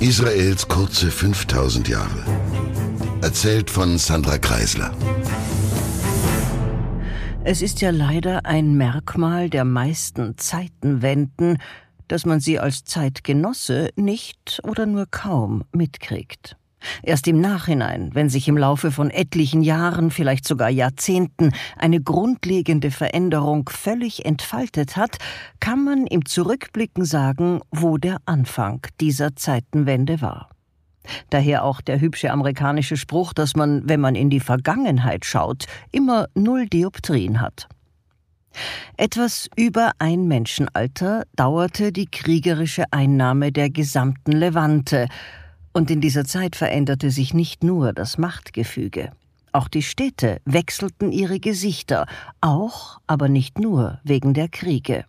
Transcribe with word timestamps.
Israels 0.00 0.68
kurze 0.68 1.10
5000 1.10 1.88
Jahre. 1.88 2.24
Erzählt 3.20 3.68
von 3.68 3.98
Sandra 3.98 4.38
Kreisler. 4.38 4.94
Es 7.42 7.62
ist 7.62 7.80
ja 7.80 7.90
leider 7.90 8.46
ein 8.46 8.74
Merkmal 8.76 9.50
der 9.50 9.64
meisten 9.64 10.38
Zeitenwenden, 10.38 11.58
dass 12.06 12.24
man 12.26 12.38
sie 12.38 12.60
als 12.60 12.84
Zeitgenosse 12.84 13.90
nicht 13.96 14.60
oder 14.62 14.86
nur 14.86 15.06
kaum 15.10 15.64
mitkriegt. 15.72 16.56
Erst 17.02 17.26
im 17.26 17.40
Nachhinein, 17.40 18.10
wenn 18.14 18.28
sich 18.28 18.48
im 18.48 18.56
Laufe 18.56 18.90
von 18.90 19.10
etlichen 19.10 19.62
Jahren, 19.62 20.10
vielleicht 20.10 20.46
sogar 20.46 20.70
Jahrzehnten, 20.70 21.52
eine 21.76 22.00
grundlegende 22.00 22.90
Veränderung 22.90 23.68
völlig 23.68 24.24
entfaltet 24.24 24.96
hat, 24.96 25.18
kann 25.60 25.84
man 25.84 26.06
im 26.06 26.24
Zurückblicken 26.24 27.04
sagen, 27.04 27.60
wo 27.70 27.98
der 27.98 28.18
Anfang 28.26 28.86
dieser 29.00 29.34
Zeitenwende 29.36 30.20
war. 30.20 30.50
Daher 31.30 31.64
auch 31.64 31.80
der 31.80 32.00
hübsche 32.00 32.30
amerikanische 32.30 32.96
Spruch, 32.96 33.32
dass 33.32 33.56
man, 33.56 33.88
wenn 33.88 34.00
man 34.00 34.14
in 34.14 34.30
die 34.30 34.40
Vergangenheit 34.40 35.24
schaut, 35.24 35.66
immer 35.90 36.26
null 36.34 36.66
Dioptrien 36.66 37.40
hat. 37.40 37.68
Etwas 38.96 39.48
über 39.56 39.92
ein 39.98 40.26
Menschenalter 40.26 41.24
dauerte 41.36 41.92
die 41.92 42.06
kriegerische 42.06 42.84
Einnahme 42.90 43.52
der 43.52 43.70
gesamten 43.70 44.32
Levante, 44.32 45.06
und 45.78 45.92
in 45.92 46.00
dieser 46.00 46.24
Zeit 46.24 46.56
veränderte 46.56 47.12
sich 47.12 47.34
nicht 47.34 47.62
nur 47.62 47.92
das 47.92 48.18
Machtgefüge. 48.18 49.12
Auch 49.52 49.68
die 49.68 49.82
Städte 49.82 50.40
wechselten 50.44 51.12
ihre 51.12 51.38
Gesichter, 51.38 52.06
auch, 52.40 53.00
aber 53.06 53.28
nicht 53.28 53.60
nur 53.60 54.00
wegen 54.02 54.34
der 54.34 54.48
Kriege. 54.48 55.04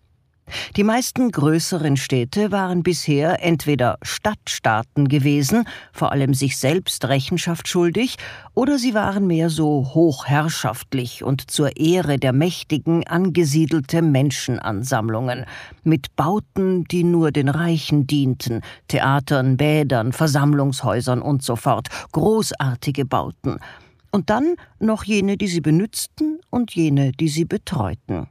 Die 0.76 0.84
meisten 0.84 1.31
größeren 1.31 1.98
Städte 1.98 2.52
waren 2.52 2.84
bisher 2.84 3.44
entweder 3.44 3.98
Stadtstaaten 4.02 5.08
gewesen, 5.08 5.66
vor 5.91 6.12
allem 6.12 6.34
sich 6.34 6.58
selbst 6.58 7.05
Rechenschaft 7.05 7.67
schuldig, 7.67 8.16
oder 8.53 8.78
sie 8.78 8.94
waren 8.94 9.28
mehr 9.28 9.50
so 9.50 9.91
hochherrschaftlich 9.94 11.23
und 11.23 11.52
zur 11.52 11.78
Ehre 11.78 12.17
der 12.17 12.33
Mächtigen 12.33 13.06
angesiedelte 13.08 14.02
Menschenansammlungen, 14.02 15.45
mit 15.83 16.16
Bauten, 16.16 16.86
die 16.86 17.03
nur 17.03 17.31
den 17.31 17.50
Reichen 17.50 18.08
dienten, 18.08 18.61
Theatern, 18.88 19.58
Bädern, 19.58 20.13
Versammlungshäusern 20.13 21.22
und 21.22 21.44
so 21.44 21.56
fort, 21.56 21.88
großartige 22.11 23.06
Bauten, 23.06 23.59
und 24.11 24.30
dann 24.30 24.56
noch 24.80 25.03
jene, 25.03 25.38
die 25.38 25.47
sie 25.47 25.61
benützten 25.61 26.39
und 26.50 26.73
jene, 26.73 27.11
die 27.11 27.28
sie 27.28 27.45
betreuten. 27.45 28.28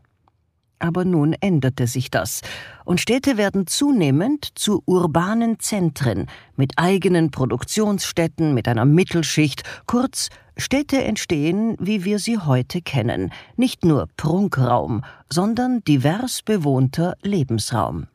Aber 0.78 1.04
nun 1.04 1.34
änderte 1.40 1.86
sich 1.86 2.10
das, 2.10 2.40
und 2.84 3.00
Städte 3.00 3.36
werden 3.36 3.66
zunehmend 3.66 4.48
zu 4.54 4.82
urbanen 4.86 5.58
Zentren 5.58 6.26
mit 6.56 6.72
eigenen 6.76 7.30
Produktionsstätten, 7.30 8.54
mit 8.54 8.68
einer 8.68 8.84
Mittelschicht, 8.84 9.62
kurz 9.86 10.28
Städte 10.56 11.02
entstehen, 11.04 11.76
wie 11.78 12.04
wir 12.04 12.18
sie 12.18 12.38
heute 12.38 12.82
kennen, 12.82 13.32
nicht 13.56 13.84
nur 13.84 14.08
Prunkraum, 14.16 15.04
sondern 15.30 15.82
divers 15.84 16.42
bewohnter 16.42 17.14
Lebensraum. 17.22 18.06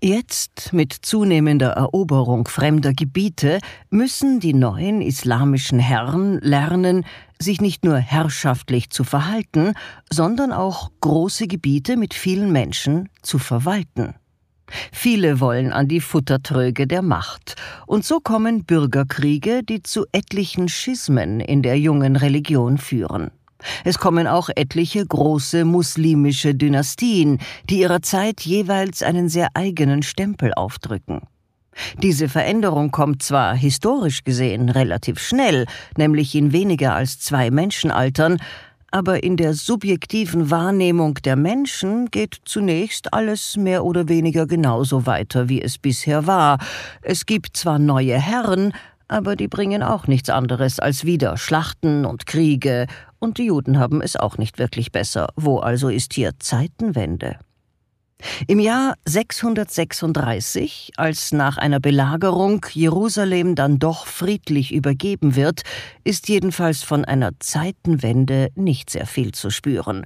Jetzt, 0.00 0.72
mit 0.72 0.92
zunehmender 0.92 1.70
Eroberung 1.72 2.48
fremder 2.48 2.92
Gebiete, 2.92 3.58
müssen 3.90 4.40
die 4.40 4.54
neuen 4.54 5.02
islamischen 5.02 5.78
Herren 5.78 6.38
lernen, 6.40 7.04
sich 7.40 7.60
nicht 7.60 7.84
nur 7.84 7.96
herrschaftlich 7.96 8.90
zu 8.90 9.04
verhalten, 9.04 9.74
sondern 10.10 10.52
auch 10.52 10.90
große 11.00 11.46
Gebiete 11.46 11.96
mit 11.96 12.14
vielen 12.14 12.52
Menschen 12.52 13.08
zu 13.22 13.38
verwalten. 13.38 14.14
Viele 14.92 15.40
wollen 15.40 15.72
an 15.72 15.88
die 15.88 16.00
Futtertröge 16.00 16.86
der 16.86 17.02
Macht, 17.02 17.56
und 17.86 18.04
so 18.04 18.20
kommen 18.20 18.64
Bürgerkriege, 18.64 19.62
die 19.64 19.82
zu 19.82 20.06
etlichen 20.12 20.68
Schismen 20.68 21.40
in 21.40 21.62
der 21.62 21.78
jungen 21.78 22.16
Religion 22.16 22.78
führen. 22.78 23.32
Es 23.84 23.98
kommen 23.98 24.26
auch 24.26 24.48
etliche 24.54 25.04
große 25.04 25.64
muslimische 25.64 26.54
Dynastien, 26.54 27.38
die 27.68 27.80
ihrer 27.80 28.00
Zeit 28.00 28.40
jeweils 28.42 29.02
einen 29.02 29.28
sehr 29.28 29.48
eigenen 29.54 30.02
Stempel 30.02 30.54
aufdrücken. 30.54 31.22
Diese 32.02 32.28
Veränderung 32.28 32.90
kommt 32.90 33.22
zwar 33.22 33.54
historisch 33.54 34.24
gesehen 34.24 34.68
relativ 34.68 35.18
schnell, 35.18 35.66
nämlich 35.96 36.34
in 36.34 36.52
weniger 36.52 36.94
als 36.94 37.20
zwei 37.20 37.50
Menschenaltern, 37.50 38.38
aber 38.90 39.22
in 39.22 39.36
der 39.36 39.54
subjektiven 39.54 40.50
Wahrnehmung 40.50 41.14
der 41.14 41.36
Menschen 41.36 42.10
geht 42.10 42.38
zunächst 42.44 43.12
alles 43.14 43.56
mehr 43.56 43.84
oder 43.84 44.08
weniger 44.08 44.46
genauso 44.46 45.06
weiter, 45.06 45.48
wie 45.48 45.62
es 45.62 45.78
bisher 45.78 46.26
war. 46.26 46.58
Es 47.02 47.26
gibt 47.26 47.56
zwar 47.56 47.78
neue 47.78 48.18
Herren, 48.18 48.72
aber 49.06 49.36
die 49.36 49.48
bringen 49.48 49.82
auch 49.82 50.06
nichts 50.06 50.30
anderes 50.30 50.80
als 50.80 51.04
wieder 51.04 51.36
Schlachten 51.36 52.04
und 52.04 52.26
Kriege, 52.26 52.86
und 53.22 53.36
die 53.36 53.46
Juden 53.46 53.78
haben 53.78 54.00
es 54.00 54.16
auch 54.16 54.38
nicht 54.38 54.58
wirklich 54.58 54.92
besser. 54.92 55.28
Wo 55.36 55.58
also 55.58 55.90
ist 55.90 56.14
hier 56.14 56.32
Zeitenwende? 56.38 57.38
Im 58.46 58.58
Jahr 58.60 58.94
636, 59.04 60.92
als 60.96 61.32
nach 61.32 61.58
einer 61.58 61.80
Belagerung 61.80 62.66
Jerusalem 62.72 63.54
dann 63.54 63.78
doch 63.78 64.06
friedlich 64.06 64.72
übergeben 64.72 65.36
wird, 65.36 65.62
ist 66.04 66.28
jedenfalls 66.28 66.82
von 66.82 67.04
einer 67.04 67.32
Zeitenwende 67.38 68.50
nicht 68.54 68.90
sehr 68.90 69.06
viel 69.06 69.32
zu 69.32 69.50
spüren. 69.50 70.04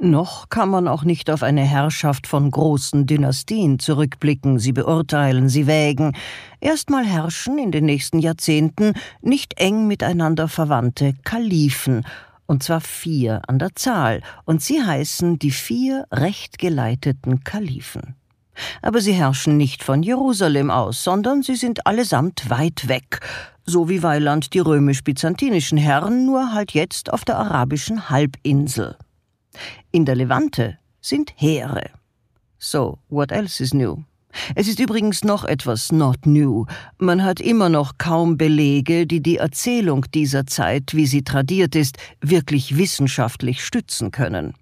Noch 0.00 0.48
kann 0.48 0.68
man 0.68 0.86
auch 0.86 1.02
nicht 1.02 1.28
auf 1.28 1.42
eine 1.42 1.62
Herrschaft 1.62 2.28
von 2.28 2.52
großen 2.52 3.06
Dynastien 3.06 3.80
zurückblicken, 3.80 4.60
sie 4.60 4.70
beurteilen, 4.70 5.48
sie 5.48 5.66
wägen. 5.66 6.12
Erstmal 6.60 7.04
herrschen 7.04 7.58
in 7.58 7.72
den 7.72 7.86
nächsten 7.86 8.20
Jahrzehnten 8.20 8.92
nicht 9.22 9.58
eng 9.58 9.88
miteinander 9.88 10.46
verwandte 10.46 11.14
Kalifen, 11.24 12.04
und 12.48 12.62
zwar 12.62 12.80
vier 12.80 13.42
an 13.46 13.60
der 13.60 13.76
Zahl, 13.76 14.22
und 14.44 14.60
sie 14.62 14.82
heißen 14.82 15.38
die 15.38 15.52
vier 15.52 16.06
rechtgeleiteten 16.10 17.44
Kalifen. 17.44 18.16
Aber 18.82 19.00
sie 19.00 19.12
herrschen 19.12 19.56
nicht 19.56 19.84
von 19.84 20.02
Jerusalem 20.02 20.70
aus, 20.70 21.04
sondern 21.04 21.42
sie 21.42 21.54
sind 21.54 21.86
allesamt 21.86 22.50
weit 22.50 22.88
weg, 22.88 23.20
so 23.64 23.88
wie 23.88 24.02
Weiland 24.02 24.54
die 24.54 24.58
römisch-byzantinischen 24.58 25.78
Herren, 25.78 26.24
nur 26.26 26.52
halt 26.52 26.72
jetzt 26.72 27.12
auf 27.12 27.24
der 27.24 27.38
arabischen 27.38 28.10
Halbinsel. 28.10 28.96
In 29.92 30.06
der 30.06 30.16
Levante 30.16 30.78
sind 31.00 31.34
Heere. 31.36 31.90
So, 32.58 32.98
what 33.08 33.30
else 33.30 33.62
is 33.62 33.72
new? 33.72 34.02
Es 34.54 34.68
ist 34.68 34.78
übrigens 34.78 35.24
noch 35.24 35.44
etwas 35.44 35.92
not 35.92 36.26
new. 36.26 36.66
Man 36.98 37.24
hat 37.24 37.40
immer 37.40 37.68
noch 37.68 37.98
kaum 37.98 38.36
Belege, 38.36 39.06
die 39.06 39.22
die 39.22 39.38
Erzählung 39.38 40.04
dieser 40.14 40.46
Zeit, 40.46 40.94
wie 40.94 41.06
sie 41.06 41.22
tradiert 41.22 41.74
ist, 41.74 41.96
wirklich 42.20 42.76
wissenschaftlich 42.76 43.64
stützen 43.64 44.10
können. 44.10 44.54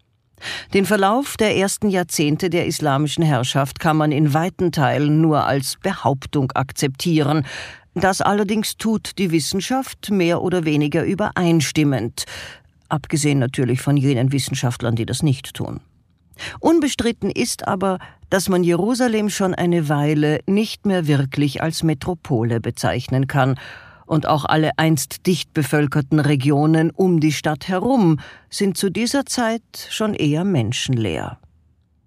Den 0.74 0.84
Verlauf 0.84 1.36
der 1.36 1.56
ersten 1.56 1.88
Jahrzehnte 1.88 2.50
der 2.50 2.66
islamischen 2.66 3.24
Herrschaft 3.24 3.80
kann 3.80 3.96
man 3.96 4.12
in 4.12 4.34
weiten 4.34 4.70
Teilen 4.70 5.20
nur 5.20 5.46
als 5.46 5.76
Behauptung 5.82 6.52
akzeptieren. 6.52 7.46
Das 7.94 8.20
allerdings 8.20 8.76
tut 8.76 9.18
die 9.18 9.30
Wissenschaft 9.30 10.10
mehr 10.10 10.42
oder 10.42 10.64
weniger 10.64 11.04
übereinstimmend, 11.04 12.26
abgesehen 12.88 13.38
natürlich 13.38 13.80
von 13.80 13.96
jenen 13.96 14.32
Wissenschaftlern, 14.32 14.94
die 14.96 15.06
das 15.06 15.22
nicht 15.22 15.54
tun. 15.54 15.80
Unbestritten 16.60 17.30
ist 17.30 17.66
aber, 17.66 17.98
dass 18.30 18.48
man 18.48 18.64
Jerusalem 18.64 19.30
schon 19.30 19.54
eine 19.54 19.88
Weile 19.88 20.40
nicht 20.46 20.86
mehr 20.86 21.06
wirklich 21.06 21.62
als 21.62 21.82
Metropole 21.82 22.60
bezeichnen 22.60 23.26
kann, 23.26 23.56
und 24.06 24.26
auch 24.26 24.44
alle 24.44 24.70
einst 24.76 25.26
dicht 25.26 25.52
bevölkerten 25.52 26.20
Regionen 26.20 26.90
um 26.90 27.20
die 27.20 27.32
Stadt 27.32 27.68
herum 27.68 28.20
sind 28.48 28.76
zu 28.76 28.88
dieser 28.88 29.26
Zeit 29.26 29.62
schon 29.90 30.14
eher 30.14 30.44
menschenleer. 30.44 31.38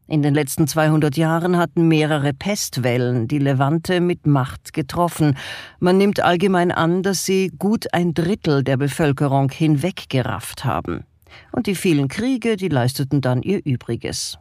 In 0.07 0.23
den 0.23 0.33
letzten 0.33 0.65
200 0.65 1.17
Jahren 1.17 1.57
hatten 1.57 1.87
mehrere 1.87 2.33
Pestwellen 2.33 3.27
die 3.27 3.37
Levante 3.37 4.01
mit 4.01 4.25
Macht 4.25 4.73
getroffen. 4.73 5.37
Man 5.79 5.99
nimmt 5.99 6.19
allgemein 6.19 6.71
an, 6.71 7.03
dass 7.03 7.25
sie 7.25 7.51
gut 7.59 7.93
ein 7.93 8.15
Drittel 8.15 8.63
der 8.63 8.77
Bevölkerung 8.77 9.51
hinweggerafft 9.51 10.65
haben 10.65 11.05
und 11.51 11.67
die 11.67 11.75
vielen 11.75 12.07
Kriege, 12.07 12.57
die 12.57 12.69
leisteten 12.69 13.21
dann 13.21 13.41
ihr 13.41 13.65
Übriges. 13.65 14.37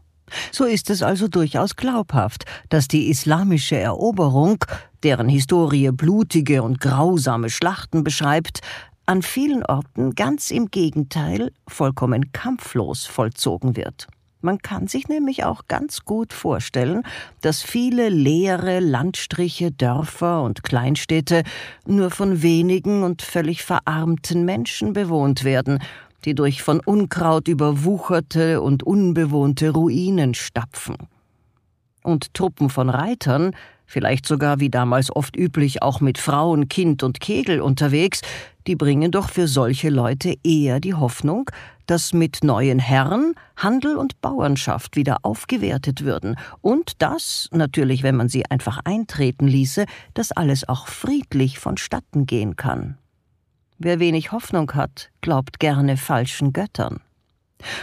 So 0.53 0.65
ist 0.65 0.91
es 0.91 1.03
also 1.03 1.29
durchaus 1.29 1.77
glaubhaft, 1.77 2.45
dass 2.69 2.89
die 2.89 3.09
islamische 3.09 3.77
Eroberung, 3.77 4.65
deren 5.03 5.29
Historie 5.29 5.91
blutige 5.91 6.63
und 6.63 6.81
grausame 6.81 7.51
Schlachten 7.51 8.05
beschreibt, 8.05 8.61
an 9.07 9.23
vielen 9.23 9.65
Orten 9.65 10.15
ganz 10.15 10.51
im 10.51 10.71
Gegenteil 10.71 11.51
vollkommen 11.67 12.33
kampflos 12.33 13.07
vollzogen 13.07 13.75
wird. 13.77 14.07
Man 14.41 14.59
kann 14.59 14.87
sich 14.87 15.09
nämlich 15.09 15.45
auch 15.45 15.63
ganz 15.67 16.05
gut 16.05 16.33
vorstellen, 16.33 17.03
dass 17.41 17.63
viele 17.63 18.09
leere 18.09 18.79
Landstriche, 18.79 19.73
Dörfer 19.73 20.43
und 20.43 20.63
Kleinstädte 20.63 21.43
nur 21.87 22.11
von 22.11 22.41
wenigen 22.41 23.03
und 23.03 23.23
völlig 23.23 23.65
verarmten 23.65 24.45
Menschen 24.45 24.93
bewohnt 24.93 25.43
werden 25.43 25.81
die 26.25 26.35
durch 26.35 26.63
von 26.63 26.81
Unkraut 26.81 27.49
überwucherte 27.49 28.61
und 28.61 28.83
unbewohnte 28.83 29.71
Ruinen 29.71 30.35
stapfen. 30.35 30.97
Und 32.03 32.35
Truppen 32.35 32.71
von 32.71 32.91
Reitern 32.91 33.53
vielleicht 33.89 34.27
sogar 34.27 34.61
wie 34.61 34.71
damals 34.71 35.15
oft 35.15 35.37
üblich 35.37 35.83
auch 35.83 36.01
mit 36.01 36.19
Frauen, 36.19 36.69
Kind 36.69 37.03
und 37.03 37.19
Kegel 37.19 37.61
unterwegs, 37.61 38.21
die 38.69 38.77
bringen 38.77 39.11
doch 39.11 39.31
für 39.31 39.49
solche 39.49 39.89
Leute 39.89 40.35
eher 40.45 40.79
die 40.79 40.95
Hoffnung, 40.95 41.51
dass 41.87 42.13
mit 42.13 42.45
neuen 42.45 42.79
Herren 42.79 43.35
Handel 43.57 43.97
und 43.97 44.21
Bauernschaft 44.21 44.95
wieder 44.95 45.19
aufgewertet 45.23 46.05
würden 46.05 46.37
und 46.61 47.01
dass, 47.01 47.49
natürlich 47.51 48.03
wenn 48.03 48.15
man 48.15 48.29
sie 48.29 48.45
einfach 48.45 48.81
eintreten 48.85 49.49
ließe, 49.49 49.87
das 50.13 50.33
alles 50.33 50.69
auch 50.69 50.87
friedlich 50.87 51.59
vonstatten 51.59 52.27
gehen 52.27 52.57
kann. 52.57 52.99
Wer 53.79 54.01
wenig 54.01 54.33
Hoffnung 54.33 54.73
hat, 54.75 55.11
glaubt 55.21 55.61
gerne 55.61 55.97
falschen 55.97 56.53
Göttern. 56.53 57.01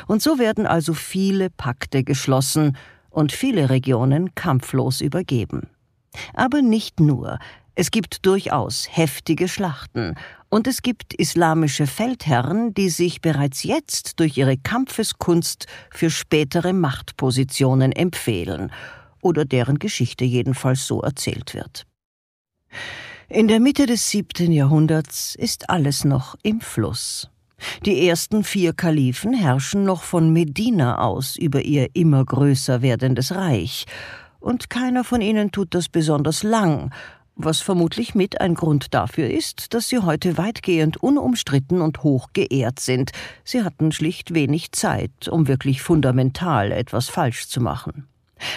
Und 0.07 0.21
so 0.21 0.39
werden 0.39 0.67
also 0.67 0.93
viele 0.93 1.49
Pakte 1.49 2.03
geschlossen 2.03 2.77
und 3.09 3.31
viele 3.31 3.69
Regionen 3.69 4.35
kampflos 4.35 4.99
übergeben. 5.01 5.69
Aber 6.33 6.61
nicht 6.61 6.99
nur, 6.99 7.39
es 7.75 7.91
gibt 7.91 8.25
durchaus 8.25 8.87
heftige 8.89 9.47
Schlachten, 9.47 10.15
und 10.49 10.67
es 10.67 10.81
gibt 10.81 11.13
islamische 11.13 11.87
Feldherren, 11.87 12.73
die 12.73 12.89
sich 12.89 13.19
bereits 13.19 13.63
jetzt 13.63 14.19
durch 14.21 14.37
ihre 14.37 14.57
Kampfeskunst 14.57 15.67
für 15.91 16.09
spätere 16.09 16.71
Machtpositionen 16.71 17.91
empfehlen, 17.91 18.71
oder 19.21 19.43
deren 19.43 19.79
Geschichte 19.79 20.23
jedenfalls 20.23 20.87
so 20.87 21.01
erzählt 21.01 21.53
wird. 21.53 21.85
In 23.27 23.47
der 23.47 23.59
Mitte 23.59 23.87
des 23.87 24.07
siebten 24.11 24.51
Jahrhunderts 24.51 25.33
ist 25.33 25.71
alles 25.71 26.05
noch 26.05 26.35
im 26.43 26.61
Fluss. 26.61 27.31
Die 27.83 28.07
ersten 28.07 28.43
vier 28.43 28.71
Kalifen 28.71 29.33
herrschen 29.33 29.83
noch 29.83 30.03
von 30.03 30.31
Medina 30.31 30.99
aus 30.99 31.35
über 31.35 31.63
ihr 31.63 31.89
immer 31.95 32.23
größer 32.23 32.83
werdendes 32.83 33.33
Reich, 33.33 33.85
und 34.39 34.69
keiner 34.69 35.03
von 35.03 35.21
ihnen 35.21 35.51
tut 35.51 35.73
das 35.73 35.89
besonders 35.89 36.43
lang, 36.43 36.93
was 37.35 37.61
vermutlich 37.61 38.13
mit 38.13 38.41
ein 38.41 38.53
Grund 38.53 38.93
dafür 38.93 39.27
ist, 39.27 39.73
dass 39.73 39.89
sie 39.89 39.97
heute 39.97 40.37
weitgehend 40.37 40.97
unumstritten 40.97 41.81
und 41.81 42.03
hoch 42.03 42.27
geehrt 42.33 42.79
sind. 42.79 43.11
Sie 43.43 43.63
hatten 43.63 43.91
schlicht 43.91 44.35
wenig 44.35 44.71
Zeit, 44.71 45.27
um 45.29 45.47
wirklich 45.47 45.81
fundamental 45.81 46.71
etwas 46.71 47.09
falsch 47.09 47.47
zu 47.47 47.59
machen. 47.59 48.07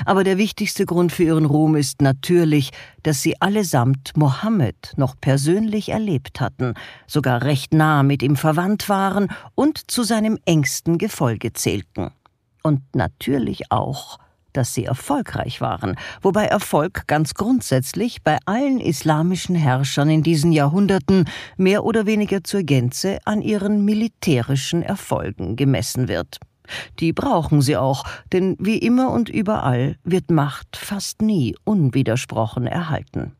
Aber 0.04 0.24
der 0.24 0.38
wichtigste 0.38 0.86
Grund 0.86 1.12
für 1.12 1.24
ihren 1.24 1.46
Ruhm 1.46 1.76
ist 1.76 2.02
natürlich, 2.02 2.70
dass 3.02 3.22
sie 3.22 3.40
allesamt 3.40 4.12
Mohammed 4.16 4.94
noch 4.96 5.14
persönlich 5.20 5.90
erlebt 5.90 6.40
hatten, 6.40 6.74
sogar 7.06 7.42
recht 7.42 7.72
nah 7.72 8.02
mit 8.02 8.22
ihm 8.22 8.36
verwandt 8.36 8.88
waren 8.88 9.28
und 9.54 9.90
zu 9.90 10.02
seinem 10.02 10.38
engsten 10.44 10.98
Gefolge 10.98 11.52
zählten. 11.52 12.10
Und 12.62 12.82
natürlich 12.94 13.70
auch, 13.70 14.18
dass 14.52 14.74
sie 14.74 14.84
erfolgreich 14.84 15.60
waren, 15.60 15.96
wobei 16.20 16.46
Erfolg 16.46 17.06
ganz 17.06 17.34
grundsätzlich 17.34 18.22
bei 18.22 18.38
allen 18.46 18.80
islamischen 18.80 19.54
Herrschern 19.54 20.10
in 20.10 20.22
diesen 20.22 20.52
Jahrhunderten 20.52 21.26
mehr 21.56 21.84
oder 21.84 22.06
weniger 22.06 22.42
zur 22.42 22.62
Gänze 22.62 23.18
an 23.24 23.42
ihren 23.42 23.84
militärischen 23.84 24.82
Erfolgen 24.82 25.56
gemessen 25.56 26.08
wird. 26.08 26.40
Die 27.00 27.12
brauchen 27.12 27.62
sie 27.62 27.76
auch, 27.76 28.04
denn 28.32 28.56
wie 28.58 28.78
immer 28.78 29.10
und 29.10 29.28
überall 29.28 29.96
wird 30.04 30.30
Macht 30.30 30.76
fast 30.76 31.22
nie 31.22 31.56
unwidersprochen 31.64 32.66
erhalten. 32.66 33.32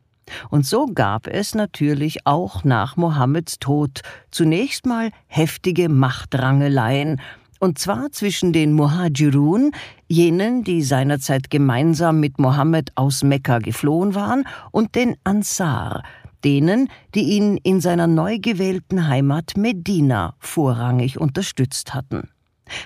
Und 0.49 0.65
so 0.65 0.85
gab 0.87 1.27
es 1.27 1.55
natürlich 1.55 2.25
auch 2.25 2.63
nach 2.63 2.97
Mohammeds 2.97 3.59
Tod 3.59 4.01
zunächst 4.31 4.85
mal 4.85 5.11
heftige 5.27 5.89
Machtrangeleien, 5.89 7.21
und 7.59 7.77
zwar 7.77 8.11
zwischen 8.11 8.53
den 8.53 8.71
Muhajirun, 8.71 9.71
jenen, 10.07 10.63
die 10.63 10.81
seinerzeit 10.81 11.49
gemeinsam 11.49 12.21
mit 12.21 12.39
Mohammed 12.39 12.91
aus 12.95 13.21
Mekka 13.21 13.59
geflohen 13.59 14.15
waren, 14.15 14.45
und 14.71 14.95
den 14.95 15.17
Ansar, 15.25 16.03
denen, 16.45 16.87
die 17.15 17.23
ihn 17.23 17.57
in 17.57 17.81
seiner 17.81 18.07
neu 18.07 18.39
gewählten 18.39 19.07
Heimat 19.07 19.57
Medina 19.57 20.35
vorrangig 20.39 21.19
unterstützt 21.19 21.93
hatten. 21.93 22.29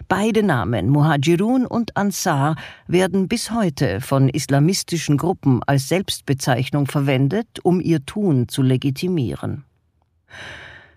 Beide 0.08 0.44
Namen, 0.44 0.90
Muhajirun 0.90 1.66
und 1.66 1.96
Ansar, 1.98 2.56
werden 2.88 3.28
bis 3.28 3.52
heute 3.52 4.02
von 4.02 4.30
islamistischen 4.30 5.18
Gruppen 5.18 5.62
als 5.66 5.90
Selbstbezeichnung 5.90 6.88
verwendet, 6.88 7.48
um 7.64 7.82
ihr 7.82 8.06
Tun 8.06 8.48
zu 8.48 8.62
legitimieren. 8.62 9.64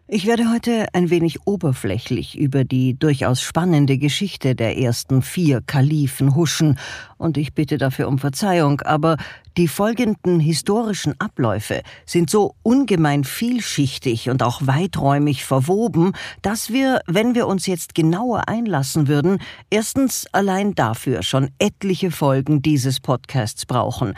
Ich 0.08 0.25
werde 0.25 0.53
heute 0.53 0.87
ein 0.93 1.11
wenig 1.11 1.49
oberflächlich 1.49 2.38
über 2.38 2.62
die 2.62 2.97
durchaus 2.97 3.43
spannende 3.43 3.99
Geschichte 3.99 4.55
der 4.55 4.79
ersten 4.79 5.20
vier 5.20 5.62
Kalifen 5.67 6.37
huschen, 6.37 6.79
und 7.19 7.37
ich 7.37 7.55
bitte 7.55 7.76
dafür 7.76 8.06
um 8.06 8.19
Verzeihung, 8.19 8.82
aber 8.82 9.17
die 9.56 9.67
folgenden 9.67 10.38
historischen 10.38 11.19
Abläufe 11.19 11.82
sind 12.05 12.31
so 12.31 12.55
ungemein 12.62 13.25
vielschichtig 13.25 14.31
und 14.31 14.44
auch 14.44 14.61
weiträumig 14.64 15.44
verwoben, 15.44 16.12
dass 16.41 16.70
wir, 16.70 17.00
wenn 17.09 17.35
wir 17.35 17.49
uns 17.49 17.67
jetzt 17.67 17.97
genauer 17.97 18.49
einlassen 18.49 19.09
würden, 19.09 19.38
erstens 19.70 20.26
allein 20.31 20.76
dafür 20.76 21.25
schon 21.25 21.50
etliche 21.59 22.12
Folgen 22.12 22.62
dieses 22.62 23.00
Podcasts 23.00 23.67
brauchen, 23.67 24.14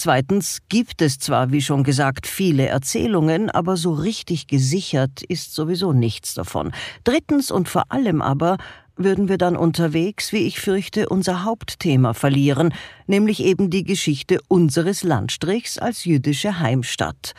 Zweitens 0.00 0.60
gibt 0.70 1.02
es 1.02 1.18
zwar, 1.18 1.52
wie 1.52 1.60
schon 1.60 1.84
gesagt, 1.84 2.26
viele 2.26 2.66
Erzählungen, 2.66 3.50
aber 3.50 3.76
so 3.76 3.92
richtig 3.92 4.46
gesichert 4.46 5.20
ist 5.20 5.54
sowieso 5.54 5.92
nichts 5.92 6.32
davon. 6.32 6.72
Drittens 7.04 7.50
und 7.50 7.68
vor 7.68 7.92
allem 7.92 8.22
aber 8.22 8.56
würden 8.96 9.28
wir 9.28 9.36
dann 9.36 9.58
unterwegs, 9.58 10.32
wie 10.32 10.46
ich 10.46 10.58
fürchte, 10.58 11.10
unser 11.10 11.44
Hauptthema 11.44 12.14
verlieren, 12.14 12.72
nämlich 13.06 13.44
eben 13.44 13.68
die 13.68 13.84
Geschichte 13.84 14.38
unseres 14.48 15.02
Landstrichs 15.02 15.76
als 15.76 16.06
jüdische 16.06 16.60
Heimstatt. 16.60 17.34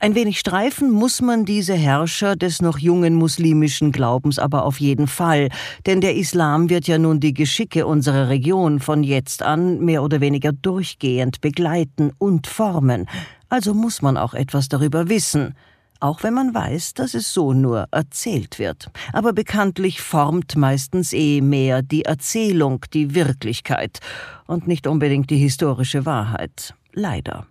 Ein 0.00 0.14
wenig 0.14 0.38
streifen 0.38 0.92
muss 0.92 1.20
man 1.20 1.44
diese 1.44 1.74
Herrscher 1.74 2.36
des 2.36 2.62
noch 2.62 2.78
jungen 2.78 3.14
muslimischen 3.14 3.90
Glaubens 3.90 4.38
aber 4.38 4.64
auf 4.64 4.78
jeden 4.78 5.08
Fall, 5.08 5.48
denn 5.86 6.00
der 6.00 6.14
Islam 6.14 6.70
wird 6.70 6.86
ja 6.86 6.98
nun 6.98 7.18
die 7.18 7.34
Geschicke 7.34 7.84
unserer 7.84 8.28
Region 8.28 8.78
von 8.78 9.02
jetzt 9.02 9.42
an 9.42 9.80
mehr 9.80 10.04
oder 10.04 10.20
weniger 10.20 10.52
durchgehend 10.52 11.40
begleiten 11.40 12.12
und 12.18 12.46
formen, 12.46 13.06
also 13.48 13.74
muss 13.74 14.00
man 14.00 14.16
auch 14.16 14.34
etwas 14.34 14.68
darüber 14.68 15.08
wissen, 15.08 15.56
auch 15.98 16.22
wenn 16.22 16.34
man 16.34 16.54
weiß, 16.54 16.94
dass 16.94 17.14
es 17.14 17.34
so 17.34 17.52
nur 17.52 17.88
erzählt 17.90 18.60
wird. 18.60 18.90
Aber 19.12 19.32
bekanntlich 19.32 20.00
formt 20.00 20.54
meistens 20.54 21.12
eh 21.12 21.40
mehr 21.40 21.82
die 21.82 22.04
Erzählung 22.04 22.84
die 22.92 23.16
Wirklichkeit 23.16 23.98
und 24.46 24.68
nicht 24.68 24.86
unbedingt 24.86 25.28
die 25.30 25.38
historische 25.38 26.06
Wahrheit. 26.06 26.74
Leider. 26.92 27.48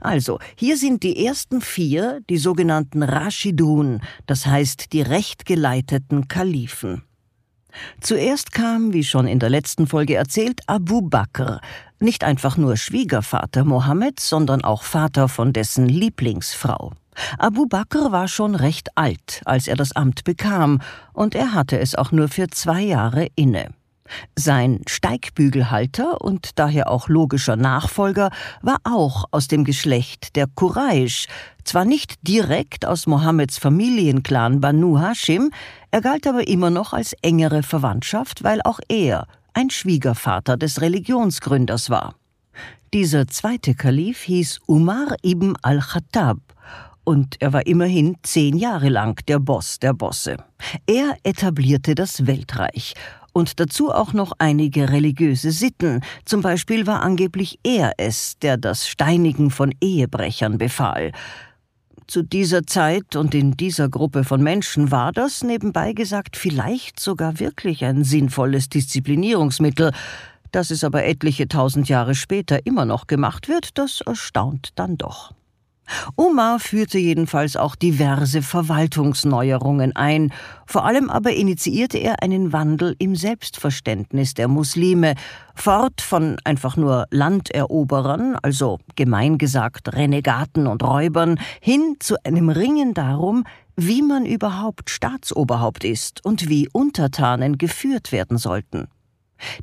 Also, 0.00 0.38
hier 0.56 0.76
sind 0.76 1.02
die 1.02 1.24
ersten 1.24 1.60
vier, 1.60 2.20
die 2.28 2.38
sogenannten 2.38 3.02
Rashidun, 3.02 4.00
das 4.26 4.46
heißt 4.46 4.92
die 4.92 5.02
rechtgeleiteten 5.02 6.28
Kalifen. 6.28 7.02
Zuerst 8.00 8.52
kam, 8.52 8.92
wie 8.92 9.04
schon 9.04 9.26
in 9.26 9.38
der 9.38 9.50
letzten 9.50 9.86
Folge 9.86 10.14
erzählt, 10.14 10.60
Abu 10.66 11.00
Bakr, 11.00 11.60
nicht 12.00 12.24
einfach 12.24 12.56
nur 12.56 12.76
Schwiegervater 12.76 13.64
Mohammeds, 13.64 14.28
sondern 14.28 14.62
auch 14.62 14.82
Vater 14.82 15.28
von 15.28 15.52
dessen 15.52 15.88
Lieblingsfrau. 15.88 16.92
Abu 17.38 17.66
Bakr 17.66 18.10
war 18.10 18.28
schon 18.28 18.54
recht 18.54 18.96
alt, 18.96 19.42
als 19.44 19.68
er 19.68 19.76
das 19.76 19.92
Amt 19.92 20.24
bekam, 20.24 20.80
und 21.12 21.34
er 21.34 21.54
hatte 21.54 21.78
es 21.78 21.94
auch 21.94 22.12
nur 22.12 22.28
für 22.28 22.48
zwei 22.48 22.82
Jahre 22.82 23.28
inne. 23.36 23.70
Sein 24.36 24.80
Steigbügelhalter 24.86 26.20
und 26.20 26.58
daher 26.58 26.90
auch 26.90 27.08
logischer 27.08 27.56
Nachfolger 27.56 28.30
war 28.62 28.78
auch 28.84 29.24
aus 29.30 29.48
dem 29.48 29.64
Geschlecht 29.64 30.36
der 30.36 30.46
Quraysh, 30.46 31.26
zwar 31.64 31.84
nicht 31.84 32.26
direkt 32.26 32.86
aus 32.86 33.06
Mohammeds 33.06 33.58
Familienclan 33.58 34.60
Banu 34.60 34.98
Hashim, 34.98 35.50
er 35.90 36.00
galt 36.00 36.26
aber 36.26 36.48
immer 36.48 36.70
noch 36.70 36.92
als 36.92 37.14
engere 37.22 37.62
Verwandtschaft, 37.62 38.42
weil 38.42 38.60
auch 38.62 38.80
er 38.88 39.26
ein 39.54 39.70
Schwiegervater 39.70 40.56
des 40.56 40.80
Religionsgründers 40.80 41.90
war. 41.90 42.14
Dieser 42.94 43.26
zweite 43.26 43.74
Kalif 43.74 44.22
hieß 44.22 44.60
Umar 44.66 45.16
ibn 45.22 45.54
al-Khattab 45.62 46.38
und 47.04 47.40
er 47.40 47.52
war 47.52 47.66
immerhin 47.66 48.16
zehn 48.22 48.56
Jahre 48.56 48.88
lang 48.88 49.20
der 49.26 49.38
Boss 49.38 49.78
der 49.78 49.92
Bosse. 49.92 50.36
Er 50.86 51.16
etablierte 51.22 51.94
das 51.94 52.26
Weltreich 52.26 52.94
und 53.32 53.60
dazu 53.60 53.90
auch 53.92 54.12
noch 54.12 54.32
einige 54.38 54.90
religiöse 54.90 55.50
Sitten. 55.50 56.00
Zum 56.24 56.42
Beispiel 56.42 56.86
war 56.86 57.02
angeblich 57.02 57.58
er 57.62 57.92
es, 57.96 58.38
der 58.38 58.56
das 58.56 58.88
Steinigen 58.88 59.50
von 59.50 59.74
Ehebrechern 59.80 60.58
befahl. 60.58 61.12
Zu 62.06 62.22
dieser 62.22 62.66
Zeit 62.66 63.16
und 63.16 63.34
in 63.34 63.56
dieser 63.56 63.88
Gruppe 63.88 64.24
von 64.24 64.42
Menschen 64.42 64.90
war 64.90 65.12
das, 65.12 65.42
nebenbei 65.42 65.92
gesagt, 65.92 66.36
vielleicht 66.36 67.00
sogar 67.00 67.40
wirklich 67.40 67.84
ein 67.84 68.04
sinnvolles 68.04 68.68
Disziplinierungsmittel. 68.68 69.92
Dass 70.50 70.70
es 70.70 70.84
aber 70.84 71.04
etliche 71.04 71.48
tausend 71.48 71.88
Jahre 71.88 72.14
später 72.14 72.66
immer 72.66 72.84
noch 72.84 73.06
gemacht 73.06 73.48
wird, 73.48 73.78
das 73.78 74.02
erstaunt 74.02 74.70
dann 74.74 74.98
doch. 74.98 75.32
Omar 76.16 76.58
führte 76.58 76.98
jedenfalls 76.98 77.56
auch 77.56 77.74
diverse 77.74 78.42
Verwaltungsneuerungen 78.42 79.94
ein, 79.94 80.32
vor 80.66 80.84
allem 80.84 81.10
aber 81.10 81.32
initiierte 81.32 81.98
er 81.98 82.22
einen 82.22 82.52
Wandel 82.52 82.94
im 82.98 83.14
Selbstverständnis 83.14 84.34
der 84.34 84.48
Muslime, 84.48 85.14
fort 85.54 86.00
von 86.00 86.36
einfach 86.44 86.76
nur 86.76 87.06
Landeroberern, 87.10 88.36
also 88.42 88.78
gemein 88.96 89.38
gesagt 89.38 89.92
Renegaten 89.94 90.66
und 90.66 90.82
Räubern, 90.82 91.38
hin 91.60 91.96
zu 91.98 92.16
einem 92.24 92.48
Ringen 92.48 92.94
darum, 92.94 93.44
wie 93.76 94.02
man 94.02 94.26
überhaupt 94.26 94.90
Staatsoberhaupt 94.90 95.84
ist 95.84 96.24
und 96.24 96.48
wie 96.48 96.68
Untertanen 96.72 97.58
geführt 97.58 98.12
werden 98.12 98.38
sollten. 98.38 98.88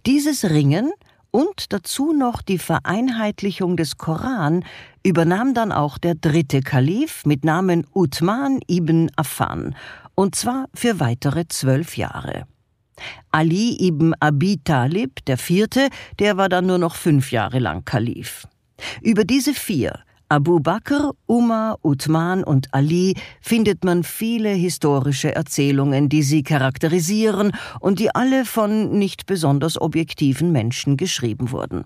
Dieses 0.06 0.50
Ringen 0.50 0.92
und 1.32 1.74
dazu 1.74 2.14
noch 2.14 2.42
die 2.42 2.58
Vereinheitlichung 2.58 3.78
des 3.78 3.98
Koran 3.98 4.66
übernahm 5.04 5.54
dann 5.54 5.72
auch 5.72 5.98
der 5.98 6.16
dritte 6.16 6.62
Kalif 6.62 7.26
mit 7.26 7.46
Namen 7.46 7.86
Uthman 7.94 8.60
ibn 8.70 9.10
Affan, 9.16 9.76
und 10.16 10.36
zwar 10.36 10.68
für 10.74 11.00
weitere 11.00 11.48
zwölf 11.48 11.98
Jahre. 11.98 12.46
Ali 13.32 13.78
ibn 13.80 14.14
Abi 14.20 14.60
Talib, 14.64 15.26
der 15.26 15.38
vierte, 15.38 15.90
der 16.20 16.38
war 16.38 16.50
dann 16.50 16.66
nur 16.66 16.78
noch 16.78 16.96
fünf 16.96 17.32
Jahre 17.32 17.60
lang 17.60 17.86
Kalif. 17.86 18.48
Über 19.02 19.24
diese 19.24 19.54
vier, 19.54 20.00
Abu 20.32 20.60
Bakr, 20.60 21.14
Umar, 21.26 21.80
Uthman 21.84 22.44
und 22.44 22.72
Ali 22.72 23.16
findet 23.42 23.84
man 23.84 24.04
viele 24.04 24.50
historische 24.50 25.34
Erzählungen, 25.34 26.08
die 26.08 26.22
sie 26.22 26.44
charakterisieren 26.44 27.52
und 27.80 27.98
die 27.98 28.14
alle 28.14 28.46
von 28.46 28.92
nicht 28.92 29.26
besonders 29.26 29.82
objektiven 29.82 30.52
Menschen 30.52 30.98
geschrieben 30.98 31.52
wurden. 31.52 31.86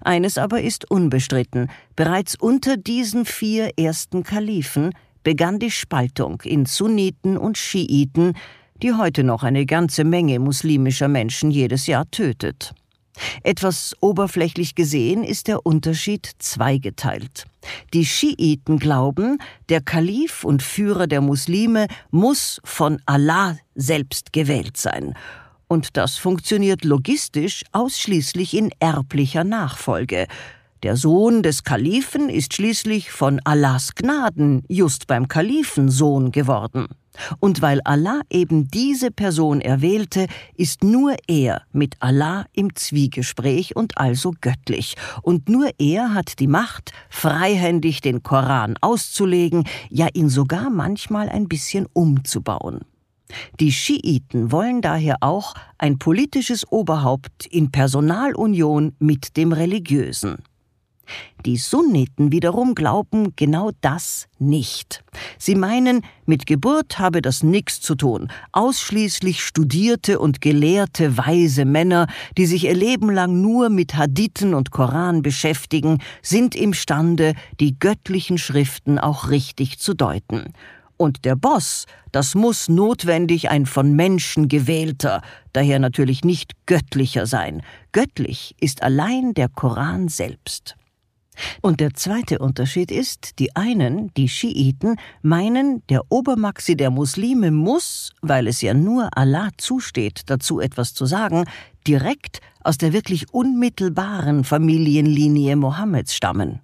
Eines 0.00 0.38
aber 0.38 0.62
ist 0.62 0.90
unbestritten, 0.90 1.68
bereits 1.94 2.36
unter 2.36 2.78
diesen 2.78 3.26
vier 3.26 3.72
ersten 3.78 4.22
Kalifen 4.22 4.92
begann 5.22 5.58
die 5.58 5.70
Spaltung 5.70 6.40
in 6.46 6.64
Sunniten 6.64 7.36
und 7.36 7.58
Schiiten, 7.58 8.32
die 8.82 8.94
heute 8.94 9.24
noch 9.24 9.42
eine 9.42 9.66
ganze 9.66 10.04
Menge 10.04 10.38
muslimischer 10.38 11.08
Menschen 11.08 11.50
jedes 11.50 11.86
Jahr 11.86 12.10
tötet. 12.10 12.72
Etwas 13.42 13.96
oberflächlich 14.00 14.74
gesehen 14.74 15.24
ist 15.24 15.48
der 15.48 15.64
Unterschied 15.66 16.30
zweigeteilt. 16.38 17.46
Die 17.92 18.04
Schiiten 18.04 18.78
glauben, 18.78 19.38
der 19.68 19.80
Kalif 19.80 20.44
und 20.44 20.62
Führer 20.62 21.06
der 21.06 21.20
Muslime 21.20 21.88
muss 22.10 22.60
von 22.64 23.00
Allah 23.06 23.58
selbst 23.74 24.32
gewählt 24.32 24.76
sein. 24.76 25.14
Und 25.68 25.96
das 25.96 26.16
funktioniert 26.16 26.84
logistisch 26.84 27.62
ausschließlich 27.72 28.54
in 28.54 28.70
erblicher 28.80 29.44
Nachfolge. 29.44 30.26
Der 30.82 30.96
Sohn 30.96 31.42
des 31.42 31.64
Kalifen 31.64 32.28
ist 32.28 32.54
schließlich 32.54 33.10
von 33.10 33.40
Allahs 33.44 33.94
Gnaden 33.94 34.62
just 34.68 35.06
beim 35.06 35.28
Kalifen 35.28 35.90
Sohn 35.90 36.30
geworden. 36.30 36.86
Und 37.40 37.62
weil 37.62 37.80
Allah 37.84 38.20
eben 38.30 38.68
diese 38.70 39.10
Person 39.10 39.60
erwählte, 39.60 40.26
ist 40.56 40.84
nur 40.84 41.16
er 41.26 41.62
mit 41.72 41.96
Allah 42.00 42.46
im 42.52 42.74
Zwiegespräch 42.74 43.76
und 43.76 43.98
also 43.98 44.32
göttlich. 44.40 44.96
Und 45.22 45.48
nur 45.48 45.70
er 45.78 46.14
hat 46.14 46.38
die 46.38 46.46
Macht, 46.46 46.92
freihändig 47.08 48.00
den 48.00 48.22
Koran 48.22 48.76
auszulegen, 48.80 49.64
ja 49.90 50.08
ihn 50.12 50.28
sogar 50.28 50.70
manchmal 50.70 51.28
ein 51.28 51.48
bisschen 51.48 51.86
umzubauen. 51.92 52.80
Die 53.60 53.72
Schiiten 53.72 54.52
wollen 54.52 54.80
daher 54.80 55.16
auch 55.20 55.54
ein 55.76 55.98
politisches 55.98 56.70
Oberhaupt 56.70 57.46
in 57.46 57.70
Personalunion 57.70 58.94
mit 58.98 59.36
dem 59.36 59.52
Religiösen. 59.52 60.38
Die 61.46 61.56
Sunniten 61.56 62.32
wiederum 62.32 62.74
glauben 62.74 63.34
genau 63.36 63.70
das 63.80 64.26
nicht. 64.38 65.04
Sie 65.38 65.54
meinen, 65.54 66.02
mit 66.26 66.46
Geburt 66.46 66.98
habe 66.98 67.22
das 67.22 67.42
nichts 67.42 67.80
zu 67.80 67.94
tun. 67.94 68.30
Ausschließlich 68.52 69.42
studierte 69.42 70.18
und 70.18 70.40
gelehrte 70.40 71.16
weise 71.16 71.64
Männer, 71.64 72.06
die 72.36 72.46
sich 72.46 72.64
ihr 72.64 72.74
Leben 72.74 73.10
lang 73.10 73.40
nur 73.40 73.68
mit 73.70 73.94
Hadithen 73.94 74.54
und 74.54 74.70
Koran 74.70 75.22
beschäftigen, 75.22 75.98
sind 76.22 76.54
imstande, 76.54 77.34
die 77.60 77.78
göttlichen 77.78 78.38
Schriften 78.38 78.98
auch 78.98 79.30
richtig 79.30 79.78
zu 79.78 79.94
deuten. 79.94 80.52
Und 80.98 81.24
der 81.24 81.36
Boss, 81.36 81.86
das 82.10 82.34
muss 82.34 82.68
notwendig 82.68 83.50
ein 83.50 83.66
von 83.66 83.94
Menschen 83.94 84.48
gewählter, 84.48 85.22
daher 85.52 85.78
natürlich 85.78 86.24
nicht 86.24 86.54
göttlicher 86.66 87.24
sein. 87.24 87.62
Göttlich 87.92 88.56
ist 88.60 88.82
allein 88.82 89.32
der 89.32 89.48
Koran 89.48 90.08
selbst. 90.08 90.77
Und 91.62 91.80
der 91.80 91.94
zweite 91.94 92.38
Unterschied 92.38 92.90
ist, 92.90 93.38
die 93.38 93.54
einen, 93.56 94.12
die 94.14 94.28
Schiiten, 94.28 94.96
meinen, 95.22 95.82
der 95.88 96.02
Obermaxi 96.10 96.76
der 96.76 96.90
Muslime 96.90 97.50
muss, 97.50 98.12
weil 98.22 98.46
es 98.46 98.60
ja 98.60 98.74
nur 98.74 99.16
Allah 99.16 99.50
zusteht, 99.56 100.22
dazu 100.26 100.60
etwas 100.60 100.94
zu 100.94 101.06
sagen, 101.06 101.44
direkt 101.86 102.40
aus 102.62 102.78
der 102.78 102.92
wirklich 102.92 103.32
unmittelbaren 103.32 104.44
Familienlinie 104.44 105.56
Mohammeds 105.56 106.14
stammen. 106.14 106.60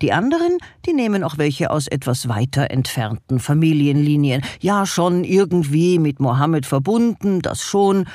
Die 0.00 0.12
anderen, 0.12 0.58
die 0.86 0.92
nehmen 0.92 1.24
auch 1.24 1.38
welche 1.38 1.70
aus 1.70 1.86
etwas 1.86 2.28
weiter 2.28 2.70
entfernten 2.70 3.40
Familienlinien. 3.40 4.42
Ja, 4.60 4.86
schon 4.86 5.24
irgendwie 5.24 5.98
mit 5.98 6.20
Mohammed 6.20 6.66
verbunden, 6.66 7.40
das 7.40 7.62
schon, 7.62 8.06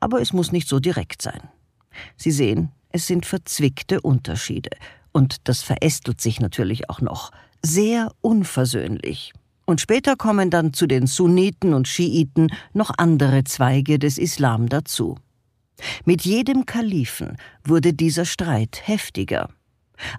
aber 0.00 0.20
es 0.20 0.32
muss 0.32 0.52
nicht 0.52 0.68
so 0.68 0.78
direkt 0.78 1.22
sein. 1.22 1.40
Sie 2.16 2.30
sehen, 2.30 2.70
es 2.90 3.06
sind 3.06 3.26
verzwickte 3.26 4.00
Unterschiede, 4.00 4.70
und 5.16 5.48
das 5.48 5.62
verästelt 5.62 6.20
sich 6.20 6.40
natürlich 6.40 6.90
auch 6.90 7.00
noch, 7.00 7.30
sehr 7.62 8.12
unversöhnlich. 8.20 9.32
Und 9.64 9.80
später 9.80 10.14
kommen 10.14 10.50
dann 10.50 10.74
zu 10.74 10.86
den 10.86 11.06
Sunniten 11.06 11.72
und 11.72 11.88
Schiiten 11.88 12.48
noch 12.74 12.90
andere 12.98 13.42
Zweige 13.44 13.98
des 13.98 14.18
Islam 14.18 14.68
dazu. 14.68 15.16
Mit 16.04 16.26
jedem 16.26 16.66
Kalifen 16.66 17.38
wurde 17.64 17.94
dieser 17.94 18.26
Streit 18.26 18.82
heftiger. 18.84 19.48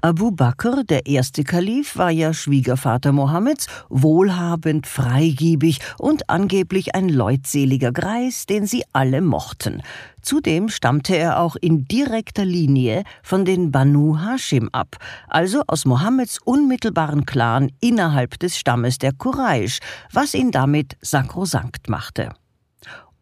Abu 0.01 0.31
Bakr, 0.31 0.83
der 0.83 1.05
erste 1.05 1.43
Kalif, 1.43 1.97
war 1.97 2.11
ja 2.11 2.33
Schwiegervater 2.33 3.11
Mohammeds, 3.11 3.67
wohlhabend, 3.89 4.87
freigiebig 4.87 5.79
und 5.97 6.29
angeblich 6.29 6.95
ein 6.95 7.09
leutseliger 7.09 7.91
Greis, 7.91 8.45
den 8.45 8.65
sie 8.65 8.83
alle 8.93 9.21
mochten. 9.21 9.81
Zudem 10.21 10.69
stammte 10.69 11.15
er 11.15 11.39
auch 11.39 11.55
in 11.55 11.85
direkter 11.85 12.43
Linie 12.43 13.03
von 13.23 13.45
den 13.45 13.71
Banu 13.71 14.17
Hashim 14.19 14.69
ab, 14.73 14.97
also 15.29 15.63
aus 15.67 15.85
Mohammeds 15.85 16.39
unmittelbaren 16.43 17.25
Clan 17.25 17.71
innerhalb 17.79 18.37
des 18.39 18.57
Stammes 18.57 18.97
der 18.97 19.13
Quraysh, 19.13 19.79
was 20.11 20.33
ihn 20.33 20.51
damit 20.51 20.97
sakrosankt 21.01 21.89
machte. 21.89 22.33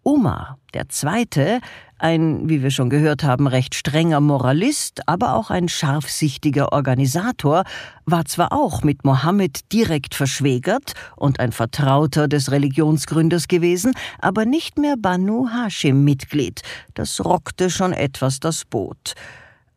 Umar, 0.07 0.59
der 0.75 0.87
Zweite, 0.89 1.61
ein, 1.97 2.47
wie 2.47 2.61
wir 2.61 2.69
schon 2.69 2.91
gehört 2.91 3.23
haben, 3.23 3.47
recht 3.47 3.73
strenger 3.73 4.19
Moralist, 4.19 5.01
aber 5.07 5.33
auch 5.33 5.49
ein 5.49 5.67
scharfsichtiger 5.67 6.73
Organisator, 6.73 7.63
war 8.05 8.23
zwar 8.25 8.53
auch 8.53 8.83
mit 8.83 9.03
Mohammed 9.03 9.73
direkt 9.73 10.13
verschwägert 10.13 10.93
und 11.15 11.39
ein 11.39 11.51
Vertrauter 11.51 12.27
des 12.27 12.51
Religionsgründers 12.51 13.47
gewesen, 13.47 13.95
aber 14.19 14.45
nicht 14.45 14.77
mehr 14.77 14.95
Banu 14.95 15.47
Hashim 15.49 16.03
Mitglied. 16.03 16.61
Das 16.93 17.25
rockte 17.25 17.71
schon 17.71 17.91
etwas 17.91 18.39
das 18.39 18.63
Boot. 18.63 19.15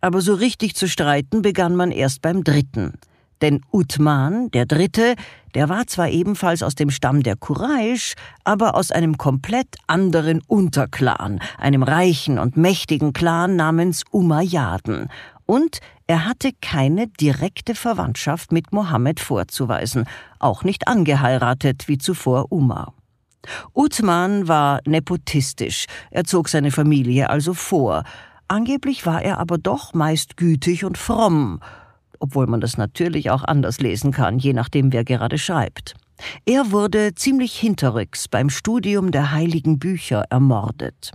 Aber 0.03 0.21
so 0.21 0.35
richtig 0.35 0.77
zu 0.77 0.89
streiten 0.89 1.41
begann 1.41 1.75
man 1.75 1.91
erst 1.91 2.21
beim 2.21 2.45
dritten. 2.45 2.93
Denn 3.41 3.61
Uthman, 3.73 4.51
der 4.51 4.67
Dritte, 4.67 5.15
der 5.55 5.69
war 5.69 5.87
zwar 5.87 6.09
ebenfalls 6.09 6.63
aus 6.63 6.75
dem 6.75 6.91
Stamm 6.91 7.23
der 7.23 7.37
Quraysh, 7.37 8.15
aber 8.45 8.75
aus 8.75 8.91
einem 8.91 9.17
komplett 9.17 9.77
anderen 9.87 10.43
Unterclan, 10.47 11.41
einem 11.57 11.83
reichen 11.83 12.39
und 12.39 12.57
mächtigen 12.57 13.13
Clan 13.13 13.57
namens 13.57 14.05
Umayyaden. 14.11 15.09
Und 15.47 15.81
er 16.07 16.27
hatte 16.27 16.51
keine 16.61 17.07
direkte 17.07 17.75
Verwandtschaft 17.75 18.53
mit 18.53 18.73
Mohammed 18.73 19.21
vorzuweisen, 19.21 20.05
auch 20.39 20.65
nicht 20.65 20.89
angeheiratet 20.89 21.89
wie 21.89 21.99
zuvor 21.99 22.51
Umar. 22.51 22.93
Uthman 23.75 24.49
war 24.49 24.81
nepotistisch, 24.85 25.87
er 26.11 26.25
zog 26.25 26.49
seine 26.49 26.71
Familie 26.71 27.31
also 27.31 27.55
vor. 27.55 28.05
Angeblich 28.49 29.07
war 29.07 29.23
er 29.23 29.39
aber 29.39 29.59
doch 29.59 29.95
meist 29.95 30.37
gütig 30.37 30.85
und 30.85 30.99
fromm, 30.99 31.61
obwohl 32.19 32.47
man 32.47 32.61
das 32.61 32.77
natürlich 32.77 33.31
auch 33.31 33.45
anders 33.45 33.81
lesen 33.81 34.13
kann, 34.13 34.39
je 34.39 34.53
nachdem, 34.53 34.93
wer 34.93 35.05
gerade 35.05 35.39
schreibt. 35.39 35.95
Er 36.45 36.73
wurde 36.73 37.15
ziemlich 37.15 37.55
hinterrücks 37.57 38.29
beim 38.29 38.51
Studium 38.51 39.13
der 39.13 39.33
heiligen 39.33 39.79
Bücher 39.79 40.25
ermordet. 40.31 41.13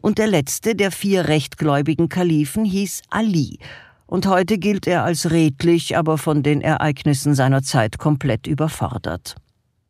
Und 0.00 0.18
der 0.18 0.26
letzte 0.26 0.74
der 0.74 0.90
vier 0.90 1.28
rechtgläubigen 1.28 2.08
Kalifen 2.08 2.64
hieß 2.64 3.02
Ali, 3.08 3.58
und 4.06 4.26
heute 4.26 4.58
gilt 4.58 4.88
er 4.88 5.04
als 5.04 5.30
redlich, 5.30 5.96
aber 5.96 6.18
von 6.18 6.42
den 6.42 6.62
Ereignissen 6.62 7.36
seiner 7.36 7.62
Zeit 7.62 7.98
komplett 7.98 8.48
überfordert. 8.48 9.36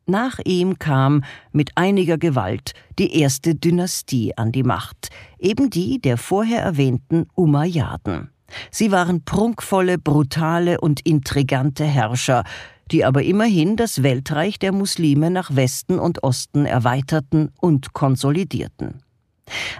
Nach 0.04 0.38
ihm 0.44 0.78
kam 0.78 1.24
mit 1.52 1.70
einiger 1.76 2.18
Gewalt 2.18 2.72
die 2.98 3.18
erste 3.18 3.54
Dynastie 3.54 4.36
an 4.36 4.52
die 4.52 4.62
Macht, 4.62 5.08
eben 5.38 5.70
die 5.70 6.00
der 6.00 6.18
vorher 6.18 6.60
erwähnten 6.60 7.28
Umayyaden. 7.34 8.28
Sie 8.70 8.90
waren 8.90 9.24
prunkvolle, 9.24 9.98
brutale 9.98 10.80
und 10.80 11.00
intrigante 11.06 11.84
Herrscher, 11.84 12.44
die 12.90 13.04
aber 13.04 13.22
immerhin 13.22 13.76
das 13.76 14.02
Weltreich 14.02 14.58
der 14.58 14.72
Muslime 14.72 15.30
nach 15.30 15.54
Westen 15.54 15.98
und 15.98 16.22
Osten 16.22 16.66
erweiterten 16.66 17.52
und 17.60 17.92
konsolidierten. 17.92 19.02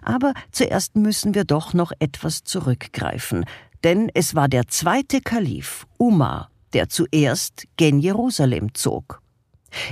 Aber 0.03 0.35
zuerst 0.51 0.97
müssen 0.97 1.35
wir 1.35 1.45
doch 1.45 1.75
noch 1.75 1.93
etwas 1.99 2.43
zurückgreifen, 2.45 3.45
denn 3.85 4.11
es 4.15 4.35
war 4.35 4.49
der 4.49 4.69
zweite 4.69 5.21
Kalif, 5.21 5.87
Umar, 5.97 6.51
der 6.73 6.89
zuerst 6.89 7.65
gen 7.77 8.01
Jerusalem 8.01 8.75
zog. 8.75 9.23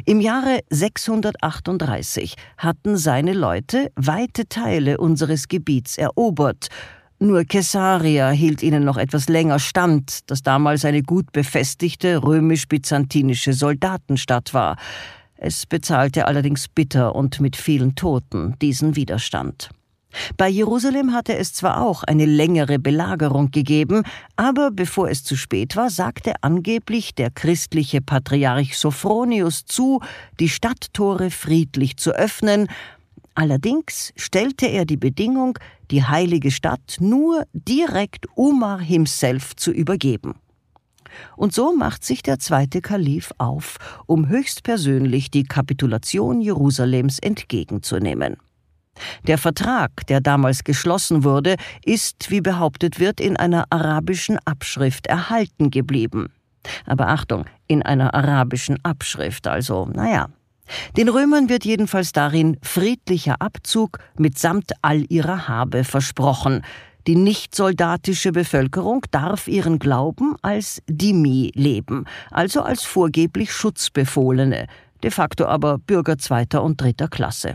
Im 0.05 0.21
Jahre 0.21 0.61
638 0.71 2.35
hatten 2.57 2.97
seine 2.97 3.33
Leute 3.33 3.93
weite 3.95 4.49
Teile 4.49 4.99
unseres 4.99 5.47
Gebiets 5.47 5.97
erobert 5.99 6.69
nur 7.19 7.45
Caesarea 7.45 8.31
hielt 8.31 8.63
ihnen 8.63 8.85
noch 8.85 8.97
etwas 8.97 9.29
länger 9.29 9.59
stand, 9.59 10.31
das 10.31 10.43
damals 10.43 10.85
eine 10.85 11.03
gut 11.03 11.33
befestigte 11.33 12.23
römisch-byzantinische 12.23 13.53
Soldatenstadt 13.53 14.55
war. 14.55 14.77
Es 15.37 15.67
bezahlte 15.67 16.27
allerdings 16.27 16.69
bitter 16.69 17.15
und 17.15 17.41
mit 17.41 17.57
vielen 17.57 17.95
Toten 17.95 18.55
diesen 18.61 18.97
Widerstand. 18.97 19.71
Bei 20.37 20.49
Jerusalem 20.49 21.13
hatte 21.13 21.37
es 21.37 21.53
zwar 21.53 21.83
auch 21.83 22.03
eine 22.03 22.25
längere 22.25 22.79
Belagerung 22.79 23.51
gegeben, 23.51 24.05
aber 24.37 24.71
bevor 24.71 25.11
es 25.11 25.23
zu 25.23 25.37
spät 25.37 25.77
war, 25.77 25.91
sagte 25.91 26.35
angeblich 26.41 27.15
der 27.15 27.31
christliche 27.31 28.01
Patriarch 28.01 28.79
Sophronius 28.79 29.65
zu, 29.67 30.01
die 30.41 30.49
Stadttore 30.49 31.31
friedlich 31.31 31.99
zu 31.99 32.13
öffnen 32.13 32.69
Allerdings 33.39 34.13
stellte 34.17 34.67
er 34.67 34.85
die 34.85 34.97
Bedingung, 34.97 35.61
die 35.93 36.03
heilige 36.03 36.51
Stadt 36.51 36.97
nur 36.99 37.45
direkt 37.53 38.27
Umar 38.35 38.81
himself 38.81 39.55
zu 39.55 39.71
übergeben. 39.71 40.35
Und 41.37 41.55
so 41.55 41.73
macht 41.73 42.05
sich 42.05 42.25
der 42.25 42.41
zweite 42.41 42.81
Kalif 42.81 43.33
auf, 43.39 43.77
um 44.07 44.29
höchstpersönlich 44.29 45.31
die 45.31 45.45
Kapitulation 45.45 46.41
Jerusalems 46.41 47.21
entgegenzunehmen. 47.21 48.39
Der 49.29 49.39
Vertrag, 49.39 50.05
der 50.09 50.21
damals 50.21 50.65
geschlossen 50.65 51.23
wurde, 51.23 51.55
ist, 51.85 52.33
wie 52.33 52.41
behauptet 52.41 52.99
wird, 52.99 53.21
in 53.21 53.37
einer 53.37 53.67
arabischen 53.71 54.41
Abschrift 54.47 55.07
erhalten 55.07 55.71
geblieben. 55.71 56.33
Aber 56.87 57.07
Achtung, 57.07 57.45
in 57.69 57.85
einer 57.85 58.15
arabischen 58.15 58.85
Abschrift, 58.85 59.47
also, 59.47 59.87
naja, 59.87 60.29
den 60.97 61.09
Römern 61.09 61.49
wird 61.49 61.65
jedenfalls 61.65 62.13
darin 62.13 62.59
friedlicher 62.63 63.41
Abzug 63.41 63.99
mitsamt 64.17 64.73
all 64.83 65.05
ihrer 65.09 65.49
Habe 65.49 65.85
versprochen. 65.85 66.63
Die 67.07 67.17
nicht-soldatische 67.17 68.33
Bevölkerung 68.33 69.03
darf 69.11 69.49
ihren 69.49 69.79
Glauben 69.79 70.37
als 70.43 70.83
Dimi 70.89 71.51
leben, 71.55 72.05
also 72.31 72.61
als 72.63 72.85
vorgeblich 72.85 73.53
Schutzbefohlene, 73.53 74.67
de 75.03 75.11
facto 75.11 75.47
aber 75.47 75.79
Bürger 75.79 76.19
zweiter 76.19 76.63
und 76.63 76.81
dritter 76.81 77.09
Klasse. 77.09 77.55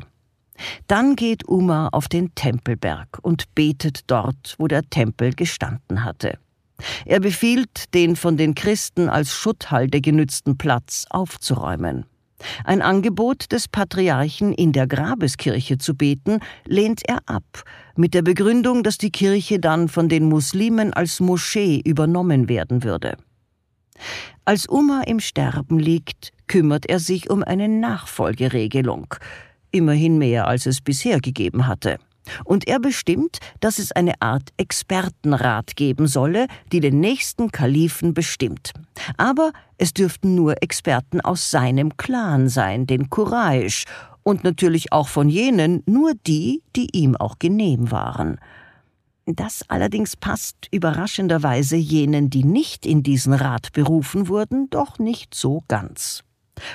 Dann 0.87 1.15
geht 1.15 1.47
Uma 1.47 1.89
auf 1.91 2.07
den 2.07 2.33
Tempelberg 2.35 3.19
und 3.21 3.53
betet 3.53 4.01
dort, 4.07 4.55
wo 4.57 4.67
der 4.67 4.89
Tempel 4.89 5.33
gestanden 5.33 6.03
hatte. 6.03 6.39
Er 7.05 7.19
befiehlt, 7.19 7.93
den 7.93 8.15
von 8.15 8.37
den 8.37 8.55
Christen 8.55 9.09
als 9.09 9.33
Schutthalde 9.33 10.01
genützten 10.01 10.57
Platz 10.57 11.05
aufzuräumen. 11.09 12.05
Ein 12.63 12.81
Angebot 12.81 13.51
des 13.51 13.67
Patriarchen 13.67 14.53
in 14.53 14.71
der 14.71 14.87
Grabeskirche 14.87 15.77
zu 15.77 15.95
beten, 15.95 16.39
lehnt 16.65 17.01
er 17.07 17.19
ab, 17.25 17.63
mit 17.95 18.13
der 18.13 18.21
Begründung, 18.21 18.83
dass 18.83 18.97
die 18.97 19.11
Kirche 19.11 19.59
dann 19.59 19.87
von 19.87 20.09
den 20.09 20.25
Muslimen 20.25 20.93
als 20.93 21.19
Moschee 21.19 21.81
übernommen 21.83 22.49
werden 22.49 22.83
würde. 22.83 23.17
Als 24.45 24.67
Umar 24.67 25.07
im 25.07 25.19
Sterben 25.19 25.79
liegt, 25.79 26.31
kümmert 26.47 26.85
er 26.87 26.99
sich 26.99 27.29
um 27.29 27.43
eine 27.43 27.69
Nachfolgeregelung, 27.69 29.15
immerhin 29.71 30.17
mehr 30.17 30.47
als 30.47 30.65
es 30.65 30.81
bisher 30.81 31.19
gegeben 31.19 31.67
hatte. 31.67 31.97
Und 32.43 32.67
er 32.67 32.79
bestimmt, 32.79 33.39
dass 33.59 33.79
es 33.79 33.91
eine 33.91 34.21
Art 34.21 34.49
Expertenrat 34.57 35.75
geben 35.75 36.07
solle, 36.07 36.47
die 36.71 36.79
den 36.79 36.99
nächsten 36.99 37.51
Kalifen 37.51 38.13
bestimmt. 38.13 38.73
Aber 39.17 39.51
es 39.77 39.93
dürften 39.93 40.35
nur 40.35 40.61
Experten 40.61 41.21
aus 41.21 41.51
seinem 41.51 41.97
Clan 41.97 42.49
sein, 42.49 42.87
den 42.87 43.09
Quraysh, 43.09 43.85
und 44.23 44.43
natürlich 44.43 44.93
auch 44.93 45.09
von 45.09 45.29
jenen 45.29 45.83
nur 45.85 46.13
die, 46.25 46.63
die 46.75 46.87
ihm 46.97 47.15
auch 47.15 47.39
genehm 47.39 47.91
waren. 47.91 48.39
Das 49.25 49.63
allerdings 49.69 50.17
passt 50.17 50.67
überraschenderweise 50.71 51.77
jenen, 51.77 52.29
die 52.29 52.43
nicht 52.43 52.85
in 52.85 53.03
diesen 53.03 53.33
Rat 53.33 53.71
berufen 53.71 54.27
wurden, 54.27 54.69
doch 54.69 54.99
nicht 54.99 55.33
so 55.33 55.63
ganz. 55.67 56.23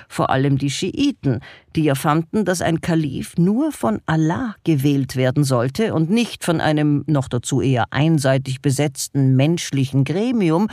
Vor 0.08 0.30
allem 0.30 0.58
die 0.58 0.70
Schiiten, 0.70 1.40
die 1.76 1.84
ja 1.84 1.94
fanden, 1.94 2.44
dass 2.44 2.60
ein 2.60 2.80
Kalif 2.80 3.36
nur 3.36 3.72
von 3.72 4.00
Allah 4.06 4.54
gewählt 4.64 5.16
werden 5.16 5.44
sollte 5.44 5.94
und 5.94 6.10
nicht 6.10 6.44
von 6.44 6.60
einem 6.60 7.04
noch 7.06 7.28
dazu 7.28 7.60
eher 7.60 7.86
einseitig 7.90 8.60
besetzten 8.60 9.36
menschlichen 9.36 10.04
Gremium, 10.04 10.68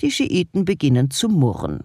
die 0.00 0.10
Schiiten 0.10 0.64
beginnen 0.64 1.10
zu 1.10 1.28
murren. 1.28 1.84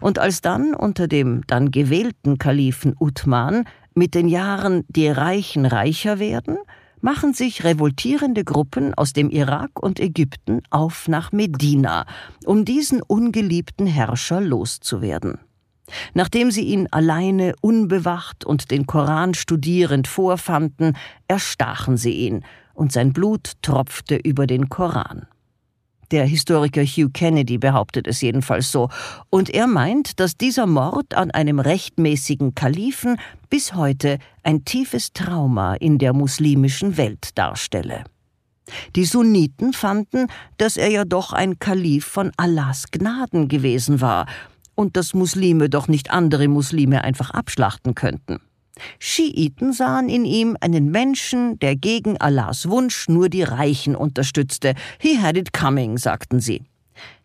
Und 0.00 0.18
als 0.18 0.40
dann 0.40 0.74
unter 0.74 1.08
dem 1.08 1.42
dann 1.46 1.70
gewählten 1.70 2.38
Kalifen 2.38 2.94
Uthman 2.98 3.64
mit 3.94 4.14
den 4.14 4.28
Jahren 4.28 4.84
die 4.88 5.08
Reichen 5.08 5.66
reicher 5.66 6.18
werden, 6.18 6.56
machen 7.00 7.34
sich 7.34 7.64
revoltierende 7.64 8.44
Gruppen 8.44 8.94
aus 8.94 9.12
dem 9.12 9.28
Irak 9.28 9.82
und 9.82 10.00
Ägypten 10.00 10.62
auf 10.70 11.06
nach 11.06 11.32
Medina, 11.32 12.06
um 12.46 12.64
diesen 12.64 13.02
ungeliebten 13.02 13.86
Herrscher 13.86 14.40
loszuwerden. 14.40 15.38
Nachdem 16.14 16.50
sie 16.50 16.62
ihn 16.64 16.88
alleine, 16.90 17.54
unbewacht 17.60 18.44
und 18.44 18.70
den 18.70 18.86
Koran 18.86 19.34
studierend 19.34 20.08
vorfanden, 20.08 20.96
erstachen 21.28 21.96
sie 21.96 22.12
ihn, 22.12 22.44
und 22.72 22.92
sein 22.92 23.12
Blut 23.12 23.52
tropfte 23.62 24.16
über 24.16 24.46
den 24.46 24.68
Koran. 24.68 25.26
Der 26.10 26.26
Historiker 26.26 26.82
Hugh 26.84 27.10
Kennedy 27.12 27.58
behauptet 27.58 28.06
es 28.06 28.20
jedenfalls 28.20 28.70
so, 28.70 28.88
und 29.30 29.50
er 29.50 29.66
meint, 29.66 30.20
dass 30.20 30.36
dieser 30.36 30.66
Mord 30.66 31.14
an 31.14 31.30
einem 31.30 31.58
rechtmäßigen 31.58 32.54
Kalifen 32.54 33.18
bis 33.48 33.74
heute 33.74 34.18
ein 34.42 34.64
tiefes 34.64 35.12
Trauma 35.12 35.74
in 35.74 35.98
der 35.98 36.12
muslimischen 36.12 36.96
Welt 36.96 37.30
darstelle. 37.36 38.04
Die 38.96 39.04
Sunniten 39.04 39.72
fanden, 39.72 40.28
dass 40.56 40.76
er 40.76 40.88
ja 40.88 41.04
doch 41.04 41.32
ein 41.32 41.58
Kalif 41.58 42.06
von 42.06 42.32
Allahs 42.36 42.90
Gnaden 42.90 43.48
gewesen 43.48 44.00
war 44.00 44.26
und 44.74 44.96
dass 44.96 45.14
Muslime 45.14 45.68
doch 45.68 45.88
nicht 45.88 46.10
andere 46.10 46.48
Muslime 46.48 47.04
einfach 47.04 47.30
abschlachten 47.30 47.94
könnten. 47.94 48.40
Schiiten 48.98 49.72
sahen 49.72 50.08
in 50.08 50.24
ihm 50.24 50.56
einen 50.60 50.90
Menschen, 50.90 51.58
der 51.60 51.76
gegen 51.76 52.20
Allahs 52.20 52.68
Wunsch 52.68 53.08
nur 53.08 53.28
die 53.28 53.42
Reichen 53.42 53.94
unterstützte. 53.94 54.74
He 54.98 55.20
had 55.20 55.36
it 55.36 55.52
coming, 55.52 55.96
sagten 55.96 56.40
sie. 56.40 56.62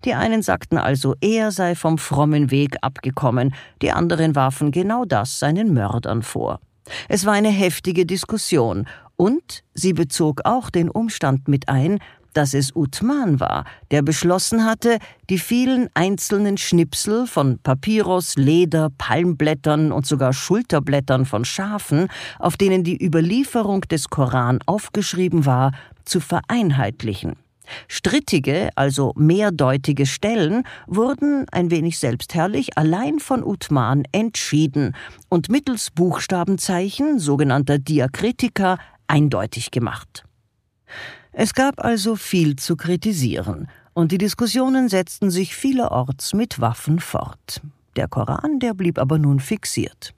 Die 0.05 0.13
einen 0.13 0.41
sagten 0.41 0.77
also, 0.77 1.15
er 1.21 1.51
sei 1.51 1.75
vom 1.75 1.97
frommen 1.97 2.51
Weg 2.51 2.77
abgekommen, 2.81 3.53
die 3.81 3.91
anderen 3.91 4.35
warfen 4.35 4.71
genau 4.71 5.05
das 5.05 5.39
seinen 5.39 5.73
Mördern 5.73 6.23
vor. 6.23 6.59
Es 7.07 7.25
war 7.25 7.33
eine 7.33 7.49
heftige 7.49 8.05
Diskussion, 8.05 8.87
und 9.15 9.63
sie 9.73 9.93
bezog 9.93 10.41
auch 10.45 10.69
den 10.69 10.89
Umstand 10.89 11.49
mit 11.49 11.67
ein, 11.67 11.99
dass 12.33 12.53
es 12.53 12.75
Uthman 12.75 13.39
war, 13.39 13.65
der 13.91 14.01
beschlossen 14.01 14.65
hatte, 14.65 14.99
die 15.29 15.37
vielen 15.37 15.89
einzelnen 15.93 16.57
Schnipsel 16.57 17.27
von 17.27 17.59
Papyrus, 17.59 18.35
Leder, 18.35 18.89
Palmblättern 18.97 19.91
und 19.91 20.05
sogar 20.05 20.33
Schulterblättern 20.33 21.25
von 21.25 21.45
Schafen, 21.45 22.07
auf 22.39 22.57
denen 22.57 22.83
die 22.83 23.03
Überlieferung 23.03 23.81
des 23.81 24.09
Koran 24.09 24.59
aufgeschrieben 24.65 25.45
war, 25.45 25.71
zu 26.05 26.19
vereinheitlichen. 26.19 27.35
Strittige, 27.87 28.69
also 28.75 29.13
mehrdeutige 29.15 30.05
Stellen 30.05 30.63
wurden, 30.87 31.45
ein 31.51 31.71
wenig 31.71 31.99
selbstherrlich, 31.99 32.77
allein 32.77 33.19
von 33.19 33.43
Uthman 33.43 34.03
entschieden 34.11 34.95
und 35.29 35.49
mittels 35.49 35.91
Buchstabenzeichen, 35.91 37.19
sogenannter 37.19 37.77
Diakritika, 37.77 38.77
eindeutig 39.07 39.71
gemacht. 39.71 40.23
Es 41.31 41.53
gab 41.53 41.83
also 41.83 42.15
viel 42.15 42.55
zu 42.55 42.75
kritisieren, 42.75 43.67
und 43.93 44.11
die 44.11 44.17
Diskussionen 44.17 44.89
setzten 44.89 45.29
sich 45.29 45.55
vielerorts 45.55 46.33
mit 46.33 46.59
Waffen 46.59 46.99
fort. 46.99 47.61
Der 47.95 48.07
Koran, 48.07 48.59
der 48.59 48.73
blieb 48.73 48.97
aber 48.97 49.19
nun 49.19 49.39
fixiert. 49.39 50.13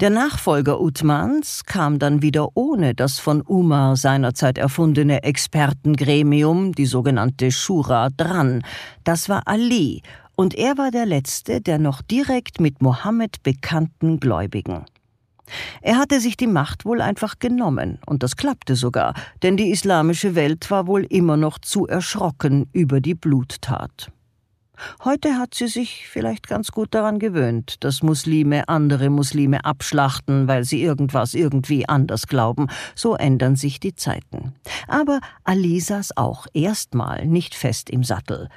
Der 0.00 0.10
Nachfolger 0.10 0.80
Uthmans 0.80 1.64
kam 1.64 1.98
dann 1.98 2.22
wieder 2.22 2.56
ohne 2.56 2.94
das 2.94 3.18
von 3.18 3.42
Umar 3.42 3.96
seinerzeit 3.96 4.56
erfundene 4.56 5.24
Expertengremium, 5.24 6.72
die 6.72 6.86
sogenannte 6.86 7.50
Shura, 7.50 8.08
dran. 8.16 8.62
Das 9.02 9.28
war 9.28 9.42
Ali, 9.46 10.02
und 10.36 10.54
er 10.54 10.78
war 10.78 10.92
der 10.92 11.06
Letzte 11.06 11.60
der 11.60 11.78
noch 11.78 12.00
direkt 12.00 12.60
mit 12.60 12.80
Mohammed 12.80 13.42
bekannten 13.42 14.20
Gläubigen. 14.20 14.84
Er 15.82 15.98
hatte 15.98 16.20
sich 16.20 16.36
die 16.36 16.46
Macht 16.46 16.84
wohl 16.84 17.00
einfach 17.00 17.38
genommen, 17.38 17.98
und 18.06 18.22
das 18.22 18.36
klappte 18.36 18.76
sogar, 18.76 19.14
denn 19.42 19.56
die 19.56 19.70
islamische 19.70 20.34
Welt 20.34 20.70
war 20.70 20.86
wohl 20.86 21.04
immer 21.04 21.36
noch 21.36 21.58
zu 21.58 21.86
erschrocken 21.86 22.68
über 22.72 23.00
die 23.00 23.14
Bluttat. 23.14 24.10
Heute 25.04 25.34
hat 25.34 25.54
sie 25.54 25.68
sich 25.68 26.08
vielleicht 26.08 26.46
ganz 26.46 26.70
gut 26.70 26.94
daran 26.94 27.18
gewöhnt, 27.18 27.82
dass 27.84 28.02
Muslime 28.02 28.68
andere 28.68 29.10
Muslime 29.10 29.64
abschlachten, 29.64 30.48
weil 30.48 30.64
sie 30.64 30.82
irgendwas 30.82 31.34
irgendwie 31.34 31.88
anders 31.88 32.26
glauben. 32.26 32.68
So 32.94 33.16
ändern 33.16 33.56
sich 33.56 33.80
die 33.80 33.94
Zeiten. 33.94 34.54
Aber 34.86 35.20
Ali 35.44 35.80
saß 35.80 36.16
auch 36.16 36.46
erstmal 36.54 37.26
nicht 37.26 37.54
fest 37.54 37.90
im 37.90 38.04
Sattel. 38.04 38.48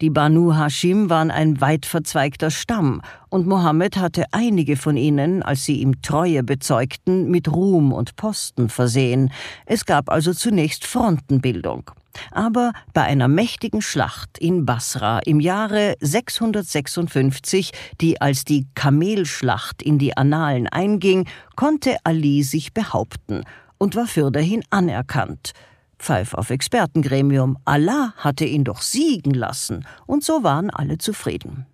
Die 0.00 0.08
Banu 0.08 0.56
Hashim 0.56 1.10
waren 1.10 1.30
ein 1.30 1.60
weit 1.60 1.84
verzweigter 1.84 2.50
Stamm, 2.50 3.02
und 3.28 3.46
Mohammed 3.46 3.98
hatte 3.98 4.24
einige 4.32 4.76
von 4.76 4.96
ihnen, 4.96 5.42
als 5.42 5.66
sie 5.66 5.82
ihm 5.82 6.00
Treue 6.00 6.42
bezeugten, 6.42 7.30
mit 7.30 7.52
Ruhm 7.52 7.92
und 7.92 8.16
Posten 8.16 8.70
versehen. 8.70 9.30
Es 9.66 9.84
gab 9.84 10.08
also 10.08 10.32
zunächst 10.32 10.86
Frontenbildung. 10.86 11.90
Aber 12.30 12.72
bei 12.94 13.02
einer 13.02 13.28
mächtigen 13.28 13.82
Schlacht 13.82 14.38
in 14.38 14.64
Basra 14.64 15.18
im 15.26 15.38
Jahre 15.38 15.96
656, 16.00 17.70
die 18.00 18.22
als 18.22 18.44
die 18.44 18.66
Kamelschlacht 18.74 19.82
in 19.82 19.98
die 19.98 20.16
Annalen 20.16 20.66
einging, 20.66 21.28
konnte 21.56 21.98
Ali 22.04 22.42
sich 22.42 22.72
behaupten 22.72 23.44
und 23.76 23.96
war 23.96 24.06
fürderhin 24.06 24.62
anerkannt– 24.70 25.52
Pfeif 26.00 26.34
auf 26.34 26.50
Expertengremium. 26.50 27.58
Allah 27.64 28.14
hatte 28.16 28.44
ihn 28.44 28.64
doch 28.64 28.80
siegen 28.80 29.34
lassen, 29.34 29.86
und 30.06 30.24
so 30.24 30.42
waren 30.42 30.70
alle 30.70 30.98
zufrieden. 30.98 31.66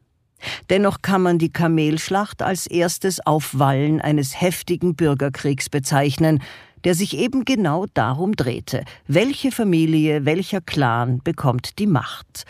Dennoch 0.68 1.00
kann 1.00 1.22
man 1.22 1.38
die 1.38 1.52
Kamelschlacht 1.52 2.42
als 2.42 2.66
erstes 2.66 3.24
Aufwallen 3.24 4.00
eines 4.00 4.40
heftigen 4.40 4.94
Bürgerkriegs 4.94 5.70
bezeichnen, 5.70 6.42
der 6.84 6.94
sich 6.94 7.16
eben 7.16 7.44
genau 7.44 7.86
darum 7.94 8.36
drehte, 8.36 8.84
welche 9.06 9.50
Familie, 9.50 10.24
welcher 10.24 10.60
Clan 10.60 11.20
bekommt 11.24 11.78
die 11.78 11.86
Macht. 11.86 12.44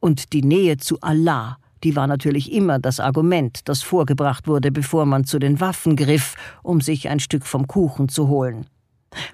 Und 0.00 0.32
die 0.32 0.42
Nähe 0.42 0.76
zu 0.78 1.00
Allah, 1.00 1.58
die 1.84 1.94
war 1.94 2.06
natürlich 2.06 2.52
immer 2.52 2.78
das 2.78 3.00
Argument, 3.00 3.68
das 3.68 3.82
vorgebracht 3.82 4.48
wurde, 4.48 4.72
bevor 4.72 5.06
man 5.06 5.24
zu 5.24 5.38
den 5.38 5.60
Waffen 5.60 5.96
griff, 5.96 6.34
um 6.62 6.80
sich 6.80 7.08
ein 7.08 7.20
Stück 7.20 7.44
vom 7.44 7.66
Kuchen 7.66 8.08
zu 8.08 8.28
holen. 8.28 8.66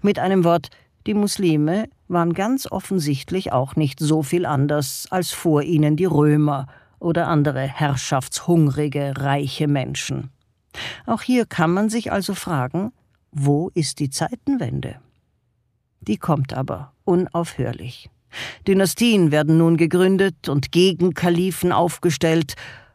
Mit 0.02 0.18
einem 0.18 0.44
Wort, 0.44 0.68
die 1.06 1.14
Muslime 1.14 1.88
waren 2.08 2.32
ganz 2.32 2.70
offensichtlich 2.70 3.52
auch 3.52 3.76
nicht 3.76 3.98
so 3.98 4.22
viel 4.22 4.46
anders 4.46 5.06
als 5.10 5.32
vor 5.32 5.62
ihnen 5.62 5.96
die 5.96 6.04
Römer 6.04 6.66
oder 6.98 7.26
andere 7.26 7.62
herrschaftshungrige, 7.62 9.14
reiche 9.16 9.66
Menschen. 9.66 10.30
Auch 11.06 11.22
hier 11.22 11.44
kann 11.46 11.72
man 11.72 11.90
sich 11.90 12.12
also 12.12 12.34
fragen, 12.34 12.92
wo 13.32 13.70
ist 13.74 13.98
die 13.98 14.10
Zeitenwende? 14.10 14.96
Die 16.00 16.16
kommt 16.16 16.52
aber 16.52 16.92
unaufhörlich. 17.04 18.08
Dynastien 18.66 19.30
werden 19.30 19.58
nun 19.58 19.76
gegründet 19.76 20.48
und 20.48 20.72
Gegenkalifen 20.72 21.72
aufgestellt, 21.72 22.54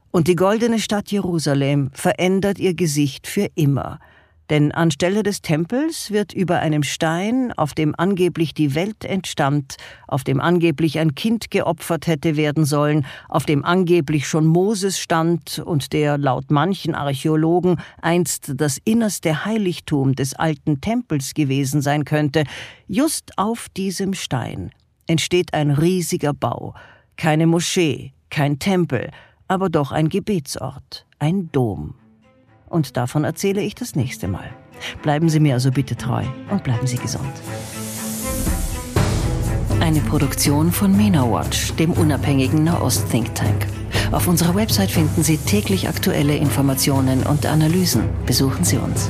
und 0.09 0.29
die 0.29 0.35
goldene 0.35 0.79
Stadt 0.79 1.11
Jerusalem 1.11 1.89
verändert 1.91 2.59
ihr 2.59 2.73
Gesicht 2.73 3.27
für 3.27 3.47
immer– 3.55 3.99
denn 4.49 4.71
anstelle 4.71 5.23
des 5.23 5.41
Tempels 5.41 6.11
wird 6.11 6.33
über 6.33 6.59
einem 6.59 6.83
Stein, 6.83 7.51
auf 7.57 7.73
dem 7.73 7.93
angeblich 7.97 8.53
die 8.53 8.75
Welt 8.75 9.03
entstammt, 9.03 9.77
auf 10.07 10.23
dem 10.23 10.39
angeblich 10.39 10.99
ein 10.99 11.15
Kind 11.15 11.51
geopfert 11.51 12.07
hätte 12.07 12.37
werden 12.37 12.65
sollen, 12.65 13.05
auf 13.27 13.45
dem 13.45 13.65
angeblich 13.65 14.27
schon 14.27 14.45
Moses 14.45 14.99
stand 14.99 15.59
und 15.59 15.93
der 15.93 16.17
laut 16.17 16.49
manchen 16.49 16.95
Archäologen 16.95 17.77
einst 18.01 18.53
das 18.55 18.79
innerste 18.83 19.45
Heiligtum 19.45 20.15
des 20.15 20.33
alten 20.33 20.81
Tempels 20.81 21.33
gewesen 21.33 21.81
sein 21.81 22.05
könnte, 22.05 22.43
just 22.87 23.37
auf 23.37 23.67
diesem 23.69 24.13
Stein 24.13 24.71
entsteht 25.07 25.53
ein 25.53 25.71
riesiger 25.71 26.33
Bau, 26.33 26.73
keine 27.15 27.47
Moschee, 27.47 28.13
kein 28.29 28.59
Tempel, 28.59 29.09
aber 29.47 29.69
doch 29.69 29.91
ein 29.91 30.09
Gebetsort, 30.09 31.05
ein 31.19 31.49
Dom 31.51 31.95
und 32.67 32.97
davon 32.97 33.23
erzähle 33.23 33.61
ich 33.61 33.75
das 33.75 33.95
nächste 33.95 34.27
Mal. 34.27 34.49
Bleiben 35.01 35.29
Sie 35.29 35.39
mir 35.39 35.55
also 35.55 35.71
bitte 35.71 35.95
treu 35.95 36.23
und 36.49 36.63
bleiben 36.63 36.87
Sie 36.87 36.97
gesund. 36.97 37.33
Eine 39.79 40.01
Produktion 40.01 40.71
von 40.71 40.95
MENA 40.95 41.31
Watch, 41.31 41.73
dem 41.75 41.91
unabhängigen 41.93 42.63
Nahost-Think 42.63 43.33
Tank. 43.35 43.67
Auf 44.11 44.27
unserer 44.27 44.55
Website 44.55 44.91
finden 44.91 45.23
Sie 45.23 45.37
täglich 45.37 45.87
aktuelle 45.87 46.35
Informationen 46.35 47.23
und 47.23 47.45
Analysen. 47.45 48.03
Besuchen 48.25 48.63
Sie 48.63 48.77
uns. 48.77 49.09